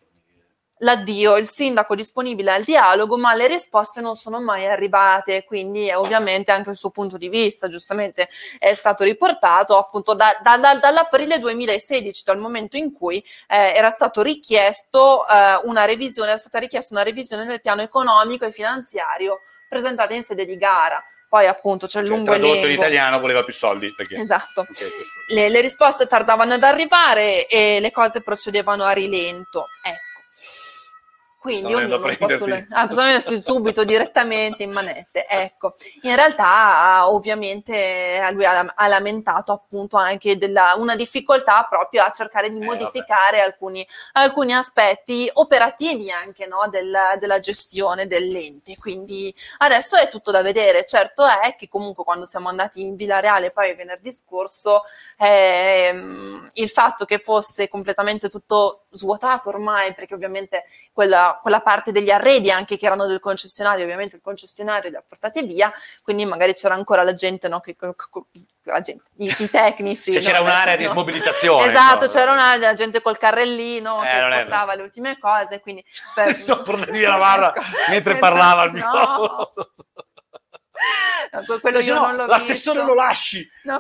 [0.80, 6.52] l'addio, il sindaco disponibile al dialogo, ma le risposte non sono mai arrivate, quindi ovviamente
[6.52, 11.38] anche il suo punto di vista, giustamente è stato riportato appunto da, da, da, dall'aprile
[11.39, 16.94] 2016, dal momento in cui eh, era stato richiesto eh, una revisione, era stata richiesta
[16.94, 21.04] una revisione del piano economico e finanziario presentata in sede di gara.
[21.30, 22.65] Poi appunto c'è il cioè, lungo elenco.
[22.65, 23.94] in italiano voleva più soldi.
[23.94, 24.15] Perché...
[24.15, 24.65] Esatto.
[25.28, 29.68] Le, le risposte tardavano ad arrivare e le cose procedevano a rilento.
[29.84, 30.09] Ecco.
[31.39, 35.25] Quindi ognuno posso, ah, subito direttamente in manette.
[35.25, 42.12] Ecco, in realtà ovviamente lui ha, ha lamentato appunto anche della, una difficoltà proprio a
[42.12, 48.75] cercare di eh, modificare alcuni, alcuni, aspetti operativi anche no, del, della gestione dell'ente.
[48.75, 50.86] Quindi adesso è tutto da vedere.
[50.86, 54.84] Certo è che comunque quando siamo andati in Villa Reale poi venerdì scorso
[55.17, 62.10] ehm, il fatto che fosse completamente tutto svuotato ormai, perché ovviamente quella quella, parte degli
[62.10, 65.71] arredi anche che erano del concessionario, ovviamente il concessionario li ha portati via,
[66.02, 67.75] quindi magari c'era ancora la gente, no, che,
[68.63, 70.13] la gente i, i tecnici.
[70.19, 71.69] Cioè, c'era no, un'area di smobilitazione.
[71.69, 72.12] Esatto, no?
[72.12, 75.84] c'era un'area della gente col carrellino eh, che spostava le ultime cose, quindi...
[76.13, 76.34] Per...
[76.34, 77.54] si sono portati via la barra
[77.89, 79.49] mentre esatto, parlava al microfono.
[81.32, 81.60] No.
[81.60, 82.93] quello io no, non l'ho l'assessore visto.
[82.93, 83.49] lo lasci.
[83.63, 83.78] No.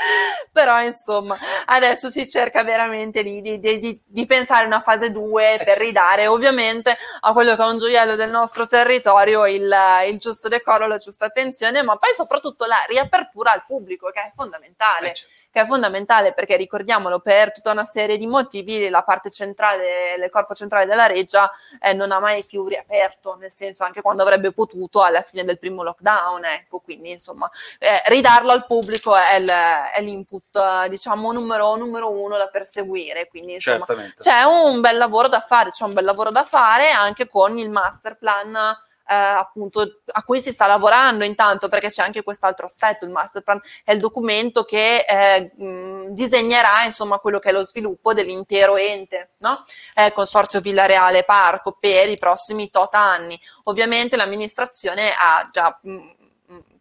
[0.52, 5.78] Però insomma, adesso si cerca veramente di, di, di, di pensare una fase 2 per
[5.78, 9.72] ridare ovviamente a quello che è un gioiello del nostro territorio il,
[10.08, 14.32] il giusto decoro, la giusta attenzione, ma poi soprattutto la riapertura al pubblico che è
[14.34, 15.10] fondamentale.
[15.10, 19.30] Eh, certo che è fondamentale perché ricordiamolo per tutta una serie di motivi la parte
[19.30, 24.00] centrale, il corpo centrale della reggia eh, non ha mai più riaperto, nel senso anche
[24.00, 29.16] quando avrebbe potuto alla fine del primo lockdown, ecco, quindi insomma eh, ridarlo al pubblico
[29.16, 34.14] è, il, è l'input diciamo numero, numero, uno da perseguire, quindi insomma Certamente.
[34.18, 37.70] c'è un bel lavoro da fare, c'è un bel lavoro da fare anche con il
[37.70, 38.78] master plan
[39.10, 43.42] eh, appunto a cui si sta lavorando intanto perché c'è anche quest'altro aspetto, il master
[43.42, 48.76] plan è il documento che eh, mh, disegnerà insomma quello che è lo sviluppo dell'intero
[48.76, 49.64] ente, no?
[49.94, 53.38] eh, Consorzio Villareale Parco per i prossimi tot anni.
[53.64, 55.98] Ovviamente l'amministrazione ha già mh,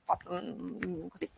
[0.04, 1.30] fatto mh, così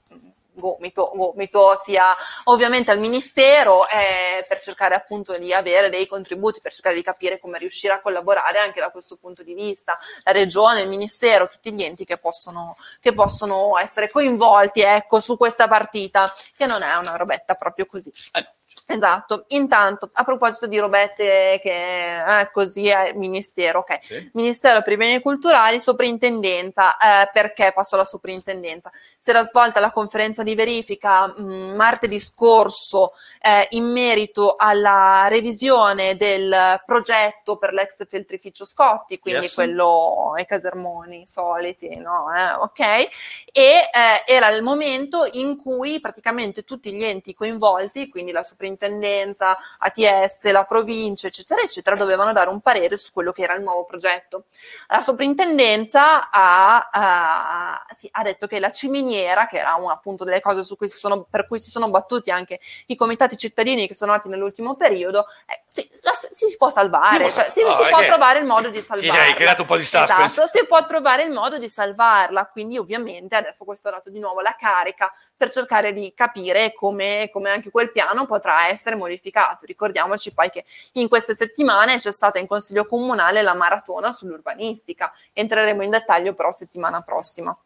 [0.61, 6.71] gomito, gomito sia ovviamente al Ministero eh, per cercare appunto di avere dei contributi, per
[6.71, 10.79] cercare di capire come riuscire a collaborare anche da questo punto di vista, la Regione,
[10.79, 16.33] il Ministero, tutti gli enti che possono, che possono essere coinvolti ecco, su questa partita,
[16.55, 18.11] che non è una robetta proprio così.
[18.31, 18.60] Eh.
[18.91, 23.99] Esatto, intanto a proposito di robette che eh, così è Ministero, ok.
[24.01, 24.29] Sì.
[24.33, 28.91] Ministero per i beni culturali, soprintendenza, eh, perché passo alla soprintendenza?
[28.93, 35.27] Si era svolta la conferenza di verifica mh, mm, martedì scorso eh, in merito alla
[35.29, 39.53] revisione del progetto per l'ex filtrificio Scotti, quindi yes.
[39.53, 42.31] quello ai casermoni soliti, no?
[42.33, 42.79] Eh, ok.
[42.79, 43.07] E
[43.53, 43.89] eh,
[44.25, 50.51] era il momento in cui praticamente tutti gli enti coinvolti, quindi la soprintendenza, sovrintendenza, ATS,
[50.51, 54.45] la provincia, eccetera, eccetera, dovevano dare un parere su quello che era il nuovo progetto.
[54.87, 60.41] La sovrintendenza ha, ha, sì, ha detto che la ciminiera, che era una appunto delle
[60.41, 64.29] cose cui sono, per cui si sono battuti anche i comitati cittadini che sono nati
[64.29, 68.39] nell'ultimo periodo, eh, si, la, si può salvare, Sì, cioè, si, no, si può trovare
[68.39, 69.21] il modo di salvarla.
[69.21, 70.23] hai creato un po' di suspense.
[70.25, 74.19] Esatto, si può trovare il modo di salvarla, quindi ovviamente adesso questo è dato di
[74.19, 79.65] nuovo la carica per cercare di capire come, come anche quel piano potrà essere modificato.
[79.65, 85.83] Ricordiamoci poi che in queste settimane c'è stata in Consiglio Comunale la maratona sull'urbanistica, entreremo
[85.83, 87.57] in dettaglio però settimana prossima.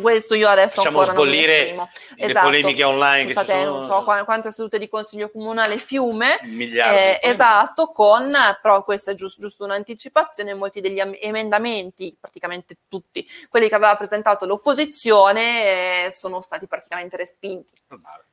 [0.00, 1.88] Questo io adesso Facciamo ancora non mi esprimo.
[2.16, 2.46] le Esatto.
[2.46, 6.38] polemiche online Sono che state, sono, non so qua- quante sedute di Consiglio Comunale Fiume,
[6.40, 13.28] eh, esatto, con, però questa è giusto, giusto un'anticipazione, molti degli am- emendamenti, praticamente tutti,
[13.48, 17.72] quelli che aveva presentato l'opposizione, eh, sono stati praticamente respinti.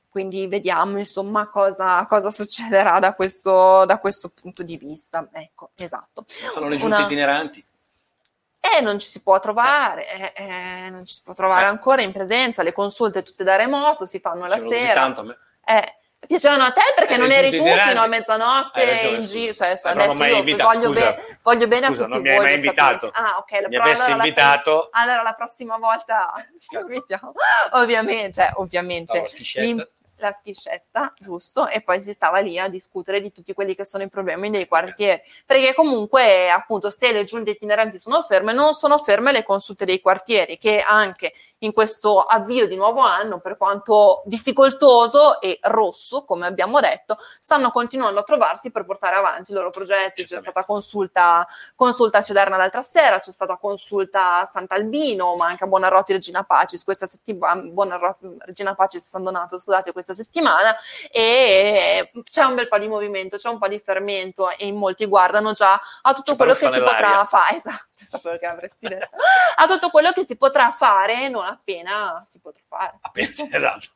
[0.08, 5.28] Quindi vediamo insomma cosa, cosa succederà da questo, da questo punto di vista.
[5.32, 6.26] Ecco, esatto.
[6.28, 7.64] Fanno le giunte Una- itineranti.
[8.60, 11.70] E non ci si può trovare, eh, eh, non ci si può trovare Eh.
[11.70, 14.94] ancora in presenza, le consulte tutte da remoto, si fanno la sera.
[15.02, 15.38] tanto a me.
[15.66, 15.94] Eh,
[16.28, 17.90] piacevano a te perché Eh, non eri tu itineranti.
[17.90, 19.54] fino a mezzanotte ragione, in giro.
[19.54, 21.14] Cioè, Eh, ho adesso io invitato, voglio, scusa.
[21.14, 23.10] be- voglio bene Scusa, a tutti non mi hai mai invitato.
[23.14, 23.68] Ah, ok.
[23.70, 27.32] Mi avessi allora la- invitato, allora la prossima volta ci invitiamo.
[27.72, 29.26] Ovviamente, cioè, ovviamente.
[29.28, 29.88] stavo
[30.20, 31.68] la schiscetta, giusto?
[31.68, 34.68] E poi si stava lì a discutere di tutti quelli che sono i problemi dei
[34.68, 35.22] quartieri.
[35.46, 40.02] Perché comunque, appunto, se le giunte itineranti sono ferme, non sono ferme le consulte dei
[40.02, 46.46] quartieri, che anche in questo avvio di nuovo anno, per quanto difficoltoso e rosso, come
[46.46, 50.26] abbiamo detto, stanno continuando a trovarsi per portare avanti i loro progetti.
[50.26, 55.64] C'è stata consulta, consulta a Cederna l'altra sera, c'è stata consulta a Sant'Albino, ma anche
[55.64, 60.76] a Buonarroti Regina Pacis questa settimana, Buonarroti Regina Pacis San Donato, scusate, questa settimana,
[61.12, 65.06] e c'è un bel po' di movimento, c'è un po' di fermento e in molti
[65.06, 69.10] guardano già a tutto C'è quello che si potrà fare, esatto, sapevo che avresti detto,
[69.56, 73.88] a tutto quello che si potrà fare non appena si potrà fare Appena- esatto.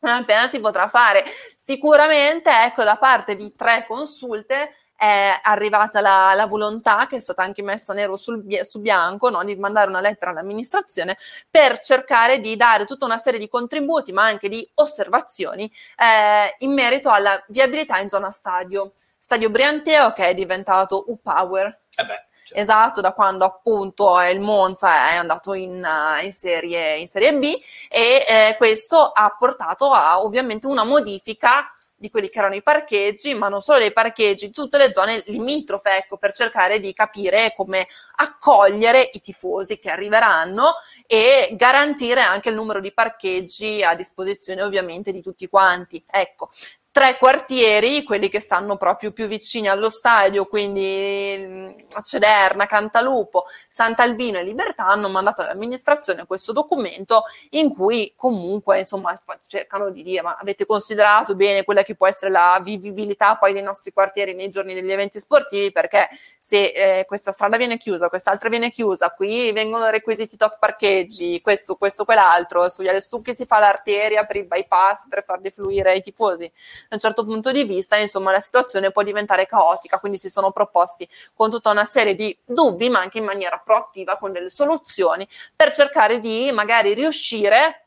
[0.00, 1.24] non appena si potrà fare.
[1.54, 7.42] Sicuramente, ecco, da parte di tre consulte è arrivata la, la volontà, che è stata
[7.42, 11.16] anche messa nero sul su bianco, no, di mandare una lettera all'amministrazione
[11.48, 15.64] per cercare di dare tutta una serie di contributi, ma anche di osservazioni
[15.96, 18.92] eh, in merito alla viabilità in zona stadio.
[19.18, 25.12] Stadio Brianteo che è diventato U-Power, Eh beh, cioè, Esatto, da quando appunto il Monza
[25.12, 27.58] è andato in, eh, in serie, in serie B
[27.88, 33.34] e eh, questo ha portato a ovviamente una modifica di quelli che erano i parcheggi,
[33.34, 37.52] ma non solo dei parcheggi, di tutte le zone limitrofe, ecco, per cercare di capire
[37.54, 37.86] come
[38.16, 45.12] accogliere i tifosi che arriveranno e garantire anche il numero di parcheggi a disposizione ovviamente
[45.12, 46.02] di tutti quanti.
[46.10, 46.48] Ecco,
[46.92, 51.68] tre quartieri, quelli che stanno proprio più vicini allo stadio, quindi mm,
[52.02, 59.90] Cederna, Cantalupo, Sant'Albino e Libertà, hanno mandato all'amministrazione questo documento in cui comunque insomma cercano
[59.90, 63.92] di dire ma avete considerato bene quella che può essere la vivibilità poi dei nostri
[63.92, 65.70] quartieri nei giorni degli eventi sportivi?
[65.70, 66.08] Perché
[66.40, 71.76] se eh, questa strada viene chiusa, quest'altra viene chiusa, qui vengono requisiti tot parcheggi, questo,
[71.76, 76.50] questo, quell'altro, sugli Alestucchi si fa l'arteria per i bypass per far defluire i tifosi
[76.88, 80.50] da un certo punto di vista, insomma, la situazione può diventare caotica, quindi si sono
[80.50, 85.26] proposti con tutta una serie di dubbi, ma anche in maniera proattiva, con delle soluzioni,
[85.54, 87.84] per cercare di magari riuscire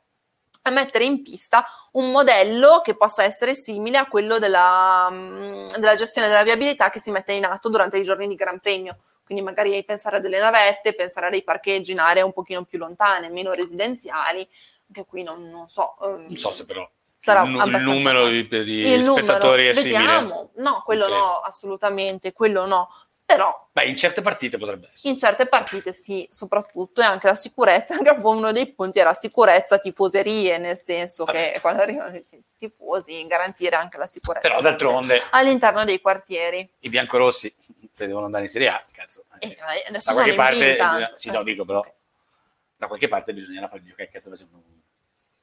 [0.66, 5.96] a mettere in pista un modello che possa essere simile a quello della, mm, della
[5.96, 8.98] gestione della viabilità che si mette in atto durante i giorni di Gran Premio.
[9.26, 12.78] Quindi magari pensare a delle navette, pensare a dei parcheggi in aree un pochino più
[12.78, 14.48] lontane, meno residenziali,
[14.88, 15.98] anche qui non, non so.
[16.02, 16.90] ehm, non so se però
[17.24, 18.64] sarà il, nu- il abbastanza numero di, facile.
[18.66, 19.98] di il numero, spettatori è simile.
[19.98, 20.50] vediamo.
[20.56, 21.12] No, quello Ok.
[21.12, 22.94] no, assolutamente, quello no.
[23.26, 25.14] Però Beh, in certe partite potrebbe essere.
[25.14, 29.78] in certe partite sì, soprattutto e anche la sicurezza, anche uno dei punti era sicurezza,
[29.80, 32.24] tifoserie, nel senso che quando arrivano i
[32.58, 36.70] tifosi, garantire anche la sicurezza Però d'altronde all'interno dei quartieri.
[36.80, 37.56] i biancorossi,
[37.94, 39.24] se devono andare in Serie A, cazzo.
[39.40, 39.58] Eh, eh,
[39.88, 41.14] adesso da qualche parte, B intanto.
[41.18, 41.92] sì, no, dico però, Ok.
[42.76, 44.62] da qualche parte bisognerà fare giocare cazzo facciamo.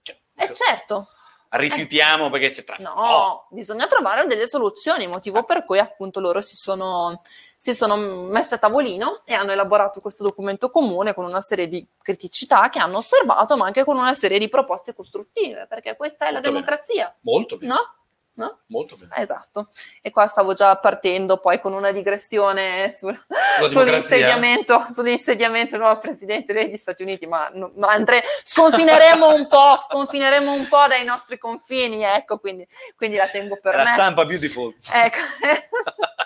[0.03, 1.09] Cioè, Eh certo,
[1.51, 2.93] rifiutiamo perché c'è traffico.
[2.95, 7.21] no, bisogna trovare delle soluzioni, motivo per cui appunto loro si sono,
[7.57, 11.87] si sono messe a tavolino e hanno elaborato questo documento comune con una serie di
[12.01, 16.29] criticità che hanno osservato, ma anche con una serie di proposte costruttive, perché questa è
[16.29, 16.63] la Molto bene.
[16.63, 17.95] democrazia, Molto bene, no?
[18.41, 18.61] No?
[18.69, 19.13] molto bene.
[19.17, 19.69] Esatto,
[20.01, 23.19] e qua stavo già partendo poi con una digressione sul-
[23.69, 30.53] sull'insediamento, sull'insediamento del nuovo presidente degli Stati Uniti, ma, ma andre- sconfineremo un po', sconfineremo
[30.53, 33.89] un po' dai nostri confini, ecco, quindi, quindi la tengo per la me.
[33.91, 34.75] stampa beautiful.
[34.91, 35.19] Ecco.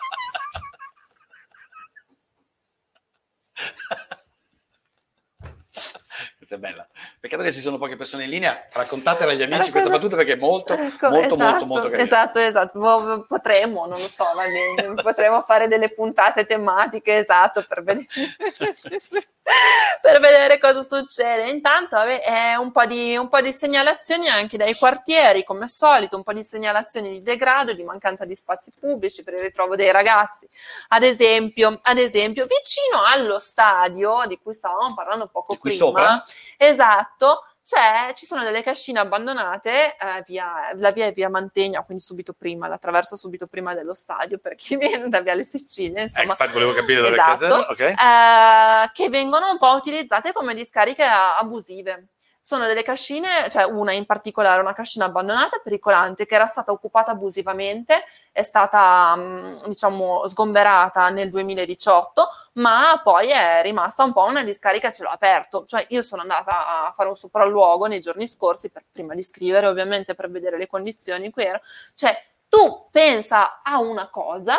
[6.47, 6.87] Questa è bella.
[7.21, 8.67] Peccato che ci sono poche persone in linea.
[8.71, 12.03] Raccontatela agli amici questa battuta perché è molto, ecco, molto, esatto, molto, molto carina.
[12.03, 13.25] Esatto, esatto.
[13.27, 14.27] Potremmo, non lo so.
[15.03, 18.07] Potremmo fare delle puntate tematiche, esatto, per vedere,
[20.01, 21.51] per vedere cosa succede.
[21.51, 25.69] Intanto vabbè, è un po, di, un po' di segnalazioni anche dai quartieri, come al
[25.69, 29.77] solito, un po' di segnalazioni di degrado, di mancanza di spazi pubblici per il ritrovo
[29.77, 30.49] dei ragazzi.
[30.89, 36.25] Ad esempio, ad esempio vicino allo stadio di cui stavamo parlando poco prima, sopra?
[36.57, 42.03] Esatto, c'è, ci sono delle cascine abbandonate, eh, via, la via è via Mantegna, quindi
[42.03, 46.03] subito prima, la traversa subito prima dello stadio per chi viene da via Le Sicilie,
[46.03, 46.37] insomma.
[46.37, 47.93] Eh, volevo capire dove esatto, okay.
[47.93, 52.09] eh, che vengono un po' utilizzate come discariche abusive
[52.47, 57.13] sono delle cascine, cioè una in particolare, una cascina abbandonata pericolante che era stata occupata
[57.13, 64.45] abusivamente, è stata mm, diciamo sgomberata nel 2018, ma poi è rimasta un po' una
[64.45, 65.65] discarica a cielo aperto.
[65.65, 69.67] Cioè io sono andata a fare un sopralluogo nei giorni scorsi, per, prima di scrivere
[69.67, 71.59] ovviamente per vedere le condizioni qui era.
[71.95, 72.15] Cioè
[72.47, 74.59] tu pensa a una cosa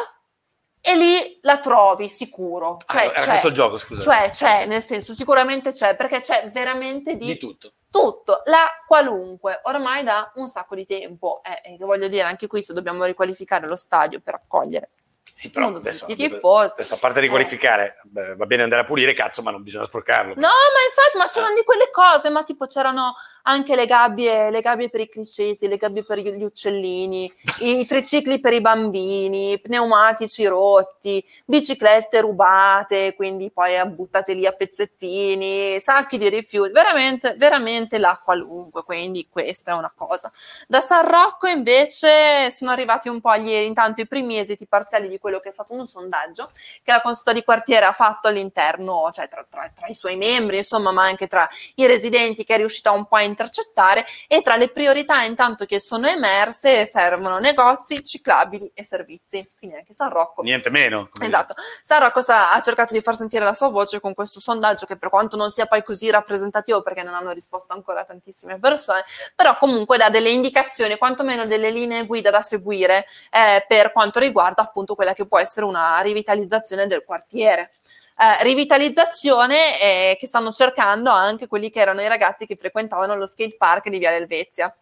[0.85, 2.77] e lì la trovi sicuro.
[2.85, 4.01] Cioè, ah, c'è, il gioco, scusa.
[4.01, 7.73] Cioè c'è, nel senso, sicuramente c'è, perché c'è veramente di, di tutto.
[7.89, 11.41] Tutto, la qualunque, ormai da un sacco di tempo.
[11.43, 14.89] Eh, eh, voglio dire, anche qui se dobbiamo riqualificare lo stadio per accogliere
[15.35, 18.35] sì, però adesso, adesso, a parte riqualificare, eh.
[18.35, 20.33] va bene andare a pulire, cazzo, ma non bisogna sporcarlo.
[20.35, 21.59] No, ma infatti, ma c'erano eh.
[21.59, 23.13] di quelle cose, ma tipo c'erano
[23.47, 28.39] anche le gabbie, le gabbie per i criceti, le gabbie per gli uccellini, i tricicli
[28.39, 36.29] per i bambini, pneumatici rotti, biciclette rubate, quindi poi buttate lì a pezzettini, sacchi di
[36.29, 40.31] rifiuti, veramente, veramente la qualunque, quindi questa è una cosa.
[40.67, 45.19] Da San Rocco invece sono arrivati un po' gli, intanto i primi esiti parziali di
[45.19, 46.49] quello che è stato un sondaggio
[46.81, 50.57] che la consulta di quartiere ha fatto all'interno, cioè tra, tra, tra i suoi membri,
[50.57, 54.55] insomma, ma anche tra i residenti che è riuscita un po' a intercettare e tra
[54.55, 59.49] le priorità intanto che sono emerse servono negozi, ciclabili e servizi.
[59.57, 60.41] Quindi anche San Rocco.
[60.41, 61.09] Niente meno.
[61.21, 61.53] Esatto.
[61.81, 64.95] San Rocco sta, ha cercato di far sentire la sua voce con questo sondaggio che
[64.95, 69.03] per quanto non sia poi così rappresentativo perché non hanno risposto ancora tantissime persone,
[69.35, 74.61] però comunque dà delle indicazioni, quantomeno delle linee guida da seguire eh, per quanto riguarda
[74.61, 77.71] appunto quella che può essere una rivitalizzazione del quartiere
[78.17, 83.25] eh, rivitalizzazione eh, che stanno cercando anche quelli che erano i ragazzi che frequentavano lo
[83.25, 84.73] skate park di Via Helvezia.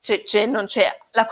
[0.00, 0.86] C'è, c'è, non c'è.
[1.12, 1.26] La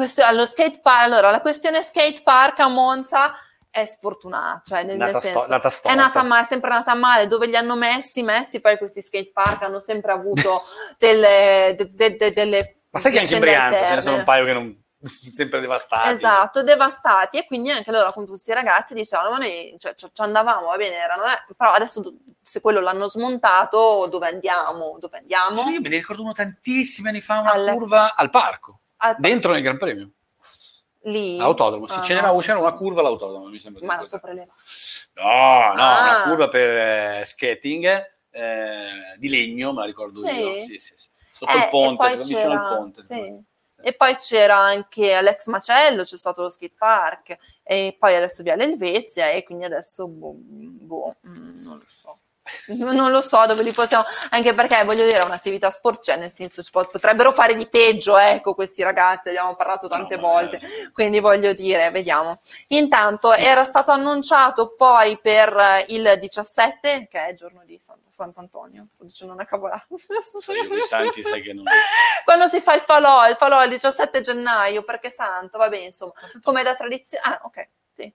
[0.46, 3.34] skate park, allora, la questione skate park a Monza
[3.70, 7.46] è sfortunata, cioè nel, nel senso, sto, nata è nata male, sempre nata male, dove
[7.46, 10.62] li hanno messi, messi, poi questi skate park hanno sempre avuto
[10.98, 14.24] delle, de, de, de, delle ma sai che anche in Brianza ce ne sono un
[14.24, 16.10] paio che non sempre devastati.
[16.10, 20.08] Esatto, devastati e quindi anche loro con tutti questi ragazzi dicevano ma noi cioè, ci
[20.16, 22.02] andavamo, va bene, erano, eh, però adesso
[22.42, 24.96] se quello l'hanno smontato dove andiamo?
[24.98, 25.56] Dove andiamo?
[25.56, 29.16] Cioè, io me ne ricordo uno tantissimi anni fa, una al, curva al parco, al
[29.18, 30.10] dentro nel Gran Premio.
[31.02, 31.38] Lì?
[31.38, 33.86] Autodromo, sì, ah, ce n'era, c'era una curva all'autodromo, mi sembra.
[33.86, 34.52] Ma la sopraeleva?
[35.14, 36.02] No, no, ah.
[36.02, 37.86] una curva per eh, skating
[38.30, 40.26] eh, di legno, me la ricordo sì.
[40.26, 40.58] io.
[40.58, 41.08] Sì, sì, sì.
[41.30, 43.02] Sotto eh, il ponte, vicino al ponte.
[43.02, 43.42] Sì.
[43.80, 48.64] E poi c'era anche Alex Macello, c'è stato lo skate park, e poi adesso Viale
[48.64, 52.18] Elvezia, e quindi adesso, boh, boh mm, non lo so.
[52.68, 56.62] Non lo so dove li possiamo, anche perché voglio dire, è un'attività sportiva, nel senso
[56.70, 60.92] potrebbero fare di peggio, ecco, questi ragazzi, abbiamo parlato tante no, volte, eh.
[60.92, 62.40] quindi voglio dire, vediamo.
[62.68, 68.86] Intanto era stato annunciato poi per il 17, che è il giorno di Sant- Sant'Antonio,
[68.88, 69.86] sto dicendo una cavolata.
[70.82, 71.64] santi sai che non...
[72.24, 76.12] Quando si fa il falò, il falò è il 17 gennaio, perché santo, vabbè, insomma,
[76.42, 77.24] come da tradizione...
[77.24, 78.12] Ah, ok, sì,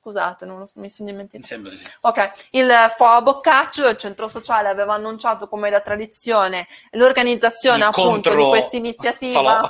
[0.00, 1.60] Scusate, non mi sono dimenticato.
[1.60, 1.86] Mi sembra sì.
[2.00, 8.42] Ok, il FOA Boccaccio, il centro sociale, aveva annunciato come da tradizione l'organizzazione appunto di
[8.44, 9.68] questa iniziativa.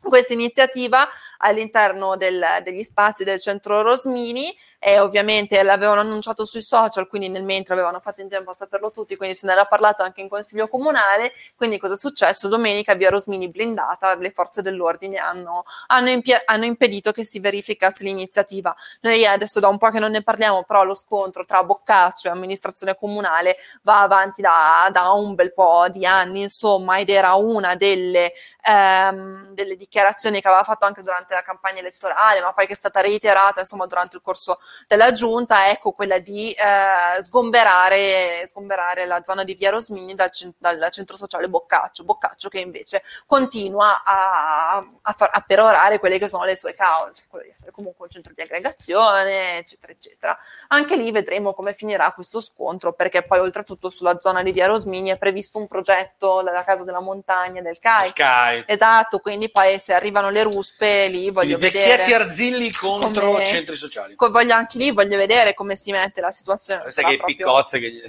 [0.00, 1.06] Questa iniziativa
[1.38, 7.44] all'interno del, degli spazi del centro Rosmini e ovviamente l'avevano annunciato sui social, quindi nel
[7.44, 10.28] mentre avevano fatto in tempo a saperlo tutti, quindi se ne era parlato anche in
[10.28, 11.32] consiglio comunale.
[11.56, 12.48] Quindi cosa è successo?
[12.48, 18.04] Domenica via Rosmini blindata, le forze dell'ordine hanno, hanno, impi- hanno impedito che si verificasse
[18.04, 18.74] l'iniziativa.
[19.00, 22.30] Noi adesso da un po' che non ne parliamo, però lo scontro tra Boccaccio e
[22.30, 27.74] amministrazione comunale va avanti da, da un bel po' di anni, insomma, ed era una
[27.74, 32.72] delle, ehm, delle dichiarazioni che aveva fatto anche durante la campagna elettorale, ma poi che
[32.74, 39.06] è stata reiterata insomma durante il corso della giunta, ecco quella di eh, sgomberare, sgomberare,
[39.06, 44.76] la zona di Via Rosmini dal, dal, centro sociale Boccaccio, Boccaccio che invece continua a,
[44.76, 48.10] a, far, a perorare quelle che sono le sue cause, quello di essere comunque un
[48.10, 50.38] centro di aggregazione, eccetera, eccetera.
[50.68, 55.10] Anche lì vedremo come finirà questo scontro, perché poi oltretutto sulla zona di Via Rosmini
[55.10, 58.12] è previsto un progetto della Casa della Montagna del CAI.
[58.12, 58.64] CAI.
[58.66, 61.96] Esatto, quindi poi se arrivano le ruspe lì voglio quindi vedere...
[61.96, 64.14] Vecchietti Arzilli contro come, centri sociali.
[64.16, 66.82] Voglio anche lì, voglio vedere come si mette la situazione.
[66.82, 68.02] Queste che proprio, piccozze che gli...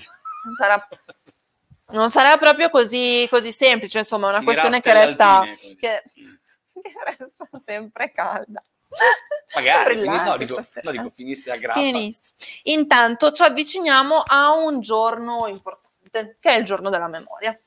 [0.57, 0.87] sarà,
[1.91, 5.43] non sarà proprio così, così semplice, insomma, è una questione che resta,
[5.79, 8.63] che, che resta sempre calda.
[9.53, 11.79] Magari, no, dico, no, dico finisse a grappa.
[11.79, 12.33] Finisse.
[12.63, 17.57] Intanto ci avviciniamo a un giorno importante, che è il giorno della memoria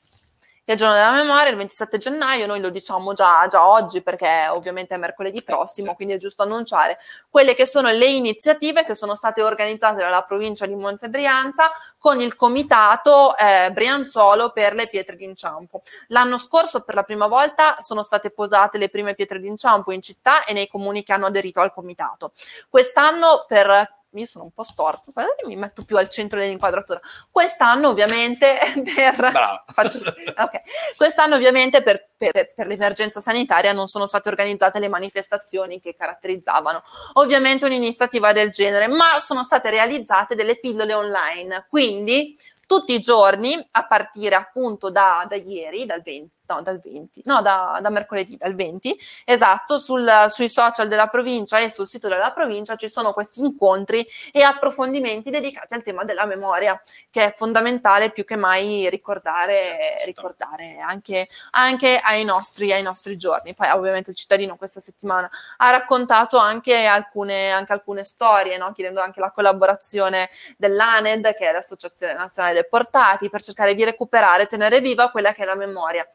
[0.65, 4.95] il giorno della memoria, il 27 gennaio, noi lo diciamo già, già oggi perché ovviamente
[4.95, 6.99] è mercoledì prossimo, quindi è giusto annunciare
[7.29, 11.69] quelle che sono le iniziative che sono state organizzate dalla provincia di Monza e Brianza
[11.97, 15.81] con il comitato eh, Brianzolo per le pietre d'inciampo.
[16.07, 20.45] L'anno scorso per la prima volta sono state posate le prime pietre d'inciampo in città
[20.45, 22.31] e nei comuni che hanno aderito al comitato.
[22.69, 26.99] Quest'anno per io sono un po' storta, che mi metto più al centro dell'inquadratura.
[27.31, 28.57] Quest'anno ovviamente
[28.95, 29.31] per...
[29.73, 30.61] Faccio, okay.
[30.95, 36.81] Quest'anno ovviamente per, per, per, l'emergenza sanitaria non sono state organizzate le manifestazioni che caratterizzavano
[37.13, 43.53] ovviamente un'iniziativa del genere, ma sono state realizzate delle pillole online, quindi tutti i giorni
[43.71, 48.35] a partire appunto da, da ieri, dal 20 no, dal 20, no, da, da mercoledì,
[48.35, 53.13] dal 20, esatto, sul, sui social della provincia e sul sito della provincia ci sono
[53.13, 56.79] questi incontri e approfondimenti dedicati al tema della memoria,
[57.09, 63.53] che è fondamentale più che mai ricordare, ricordare anche, anche ai, nostri, ai nostri giorni.
[63.53, 68.71] Poi ovviamente il cittadino questa settimana ha raccontato anche alcune, anche alcune storie, no?
[68.73, 74.81] chiedendo anche la collaborazione dell'ANED, che è l'Associazione Nazionale Deportati, per cercare di recuperare, tenere
[74.81, 76.05] viva quella che è la memoria.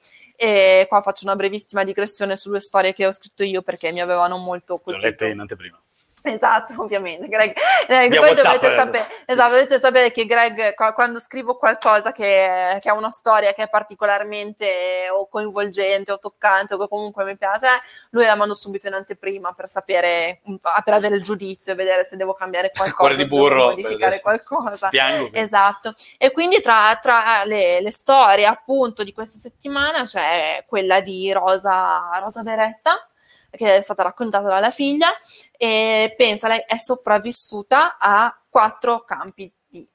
[0.41, 4.37] E qua faccio una brevissima digressione sulle storie che ho scritto io perché mi avevano
[4.37, 4.99] molto colpito.
[4.99, 5.83] Le ho lette in anteprima.
[6.23, 7.29] Esatto, ovviamente.
[7.29, 7.55] Greg,
[7.87, 12.95] eh, poi dovete sapere, esatto, dovete sapere, che Greg, quando scrivo qualcosa che, che, ha
[12.95, 17.69] una storia che è particolarmente o coinvolgente o toccante o che comunque mi piace,
[18.11, 20.41] lui la mando subito in anteprima per sapere,
[20.85, 24.87] per avere il giudizio e vedere se devo cambiare qualcosa, di burro, se modificare qualcosa.
[24.87, 25.31] Spiango.
[25.33, 25.95] Esatto.
[26.17, 32.19] E quindi tra, tra le, le, storie appunto di questa settimana c'è quella di Rosa,
[32.21, 33.09] Rosa Beretta
[33.51, 35.11] che è stata raccontata dalla figlia
[35.57, 39.89] e pensa lei è sopravvissuta a quattro campi di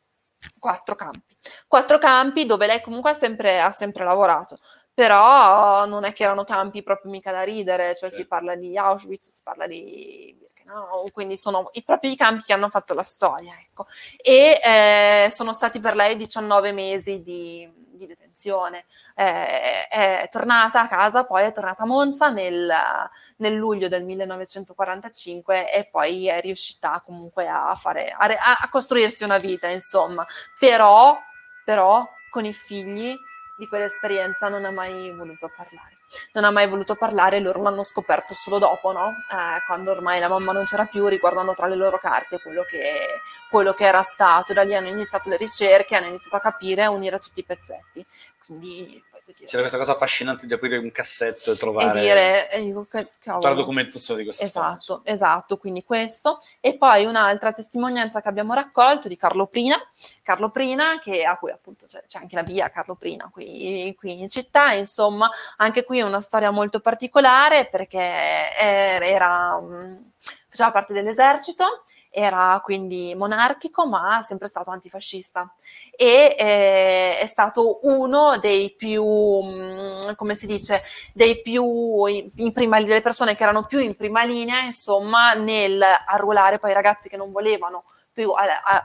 [0.59, 1.35] quattro campi
[1.67, 4.57] quattro campi dove lei comunque ha sempre, ha sempre lavorato
[4.93, 8.17] però non è che erano campi proprio mica da ridere cioè sì.
[8.17, 12.69] si parla di Auschwitz si parla di Birkenau quindi sono i propri campi che hanno
[12.69, 13.85] fatto la storia ecco
[14.17, 17.69] e eh, sono stati per lei 19 mesi di,
[18.05, 18.85] di detenzione
[19.15, 22.71] eh, è tornata a casa, poi è tornata a Monza nel,
[23.37, 29.37] nel, luglio del 1945 e poi è riuscita comunque a, fare, a, a costruirsi una
[29.37, 30.25] vita, insomma.
[30.59, 31.17] Però,
[31.63, 33.15] però con i figli
[33.55, 35.93] di quell'esperienza non ha mai voluto parlare.
[36.33, 39.09] Non ha mai voluto parlare, loro l'hanno scoperto solo dopo, no?
[39.09, 43.19] Eh, quando ormai la mamma non c'era più, riguardando tra le loro carte quello che,
[43.49, 44.53] quello che era stato.
[44.53, 48.05] Da lì hanno iniziato le ricerche, hanno iniziato a capire a unire tutti i pezzetti.
[48.45, 49.03] Quindi
[49.45, 52.87] c'era questa cosa affascinante di aprire un cassetto e trovare e dire e dico,
[53.39, 55.11] la documentazione di questa esatto, storia.
[55.11, 56.39] Esatto, quindi questo.
[56.59, 59.77] E poi un'altra testimonianza che abbiamo raccolto di Carlo Prina,
[60.21, 64.19] Carlo Prina che a cui appunto c'è, c'è anche la via Carlo Prina qui, qui,
[64.21, 67.99] in città, insomma, anche qui è una storia molto particolare perché
[68.57, 69.95] era, mm,
[70.47, 71.83] faceva parte dell'esercito
[72.15, 75.51] era quindi monarchico ma sempre stato antifascista.
[75.95, 80.83] E eh, è stato uno dei più, mm, come si dice,
[81.13, 86.59] dei più in prima, delle persone che erano più in prima linea insomma nel arruolare
[86.59, 88.31] poi i ragazzi che non volevano più,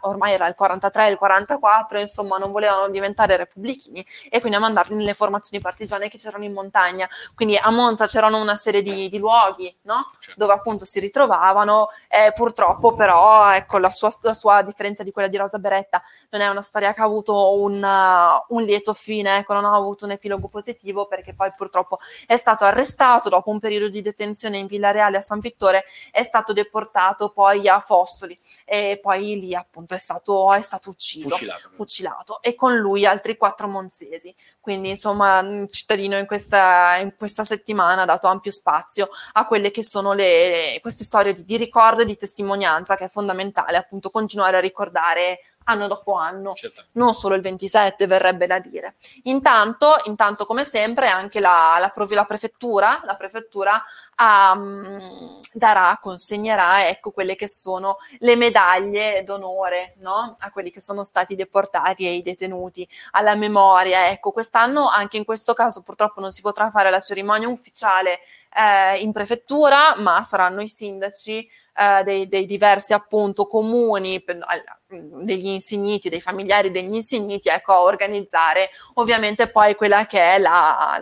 [0.01, 4.97] ormai era il 43, il 44, insomma non volevano diventare repubblichini e quindi a mandarli
[4.97, 7.09] nelle formazioni partigiane che c'erano in montagna.
[7.35, 10.11] Quindi a Monza c'erano una serie di, di luoghi no?
[10.21, 10.41] certo.
[10.41, 15.29] dove appunto si ritrovavano, eh, purtroppo però ecco la sua, la sua, differenza di quella
[15.29, 19.39] di Rosa Beretta non è una storia che ha avuto un, uh, un lieto fine,
[19.39, 23.61] ecco, non ha avuto un epilogo positivo perché poi purtroppo è stato arrestato dopo un
[23.61, 28.39] periodo di detenzione in Villa Reale a San Vittore, è stato deportato poi a Fossoli
[28.65, 31.71] e poi poi lì appunto è stato, è stato ucciso, Fucilato.
[31.73, 34.35] fucilato e con lui altri quattro monzesi.
[34.61, 39.71] Quindi insomma il cittadino in questa, in questa settimana ha dato ampio spazio a quelle
[39.71, 44.11] che sono le, queste storie di, di ricordo e di testimonianza che è fondamentale appunto
[44.11, 46.55] continuare a ricordare anno dopo anno
[46.93, 48.97] non solo il 27 verrebbe da dire.
[49.25, 53.83] Intanto, intanto come sempre, anche la, la, la prefettura, la prefettura
[54.19, 60.35] um, darà, consegnerà ecco, quelle che sono le medaglie d'onore no?
[60.39, 64.09] a quelli che sono stati deportati e i detenuti alla memoria.
[64.09, 68.21] Ecco, quest'anno anche in questo caso purtroppo non si potrà fare la cerimonia ufficiale
[68.55, 74.39] eh, in prefettura, ma saranno i sindaci eh, dei, dei, diversi appunto comuni, per,
[74.87, 81.01] degli insigniti, dei familiari degli insigniti, ecco, a organizzare ovviamente poi quella che è la,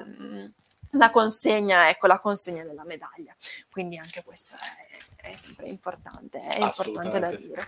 [0.90, 3.34] la consegna, ecco, la consegna della medaglia.
[3.70, 7.64] Quindi anche questo è, è sempre importante, è importante da dire.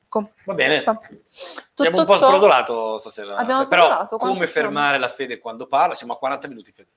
[0.00, 5.38] Ecco, Va bene, abbiamo un po' ciò, sbrodolato stasera, abbiamo però come fermare la fede
[5.38, 5.94] quando parla?
[5.94, 6.88] Siamo a 40 minuti, Fede.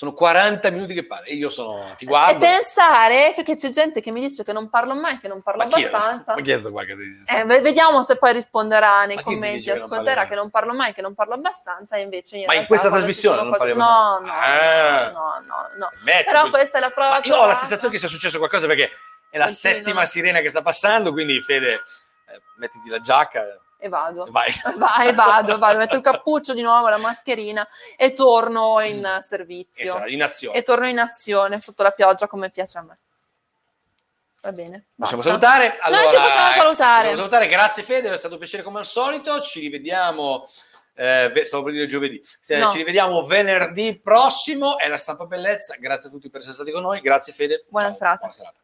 [0.00, 2.42] Sono 40 minuti che parla e io sono, ti guardo.
[2.42, 5.58] E pensare, perché c'è gente che mi dice che non parlo mai, che non parlo
[5.58, 6.34] Ma abbastanza.
[6.34, 7.36] Ma chi è sto qua che ti dice?
[7.36, 10.34] Eh, ve- vediamo se poi risponderà nei Ma commenti, dice che non parli ascolterà che
[10.36, 13.50] non parlo mai, che non parlo abbastanza, e invece in Ma in questa trasmissione non
[13.54, 15.10] parli No, no, abbastanza?
[15.10, 15.90] no, no, no.
[16.02, 18.84] Metti Però questa è la prova io ho la sensazione che sia successo qualcosa perché
[19.28, 19.50] è la Continuano.
[19.82, 23.42] settima sirena che sta passando, quindi Fede, eh, mettiti la giacca
[23.82, 24.26] E vado.
[24.30, 24.50] vai.
[24.76, 27.66] Vai, vado, vado, metto il cappuccio di nuovo, la mascherina
[27.96, 29.20] e torno in Mm.
[29.20, 29.84] servizio.
[29.94, 30.56] Esatto, in azione.
[30.58, 32.98] E torno in azione sotto la pioggia come piace a me.
[34.42, 34.86] Va bene.
[34.96, 35.38] Possiamo basta.
[35.38, 35.78] salutare?
[35.88, 37.00] Noi ci possiamo salutare.
[37.00, 37.46] possiamo salutare.
[37.46, 39.40] Grazie Fede, è stato un piacere come al solito.
[39.40, 40.46] Ci rivediamo,
[40.94, 42.70] eh, stavo per dire giovedì, No.
[42.70, 44.78] ci rivediamo venerdì prossimo.
[44.78, 45.76] È la stampa bellezza.
[45.76, 47.00] Grazie a tutti per essere stati con noi.
[47.00, 47.64] Grazie Fede.
[47.68, 48.18] Buona Ciao, serata.
[48.18, 48.59] Buona serata.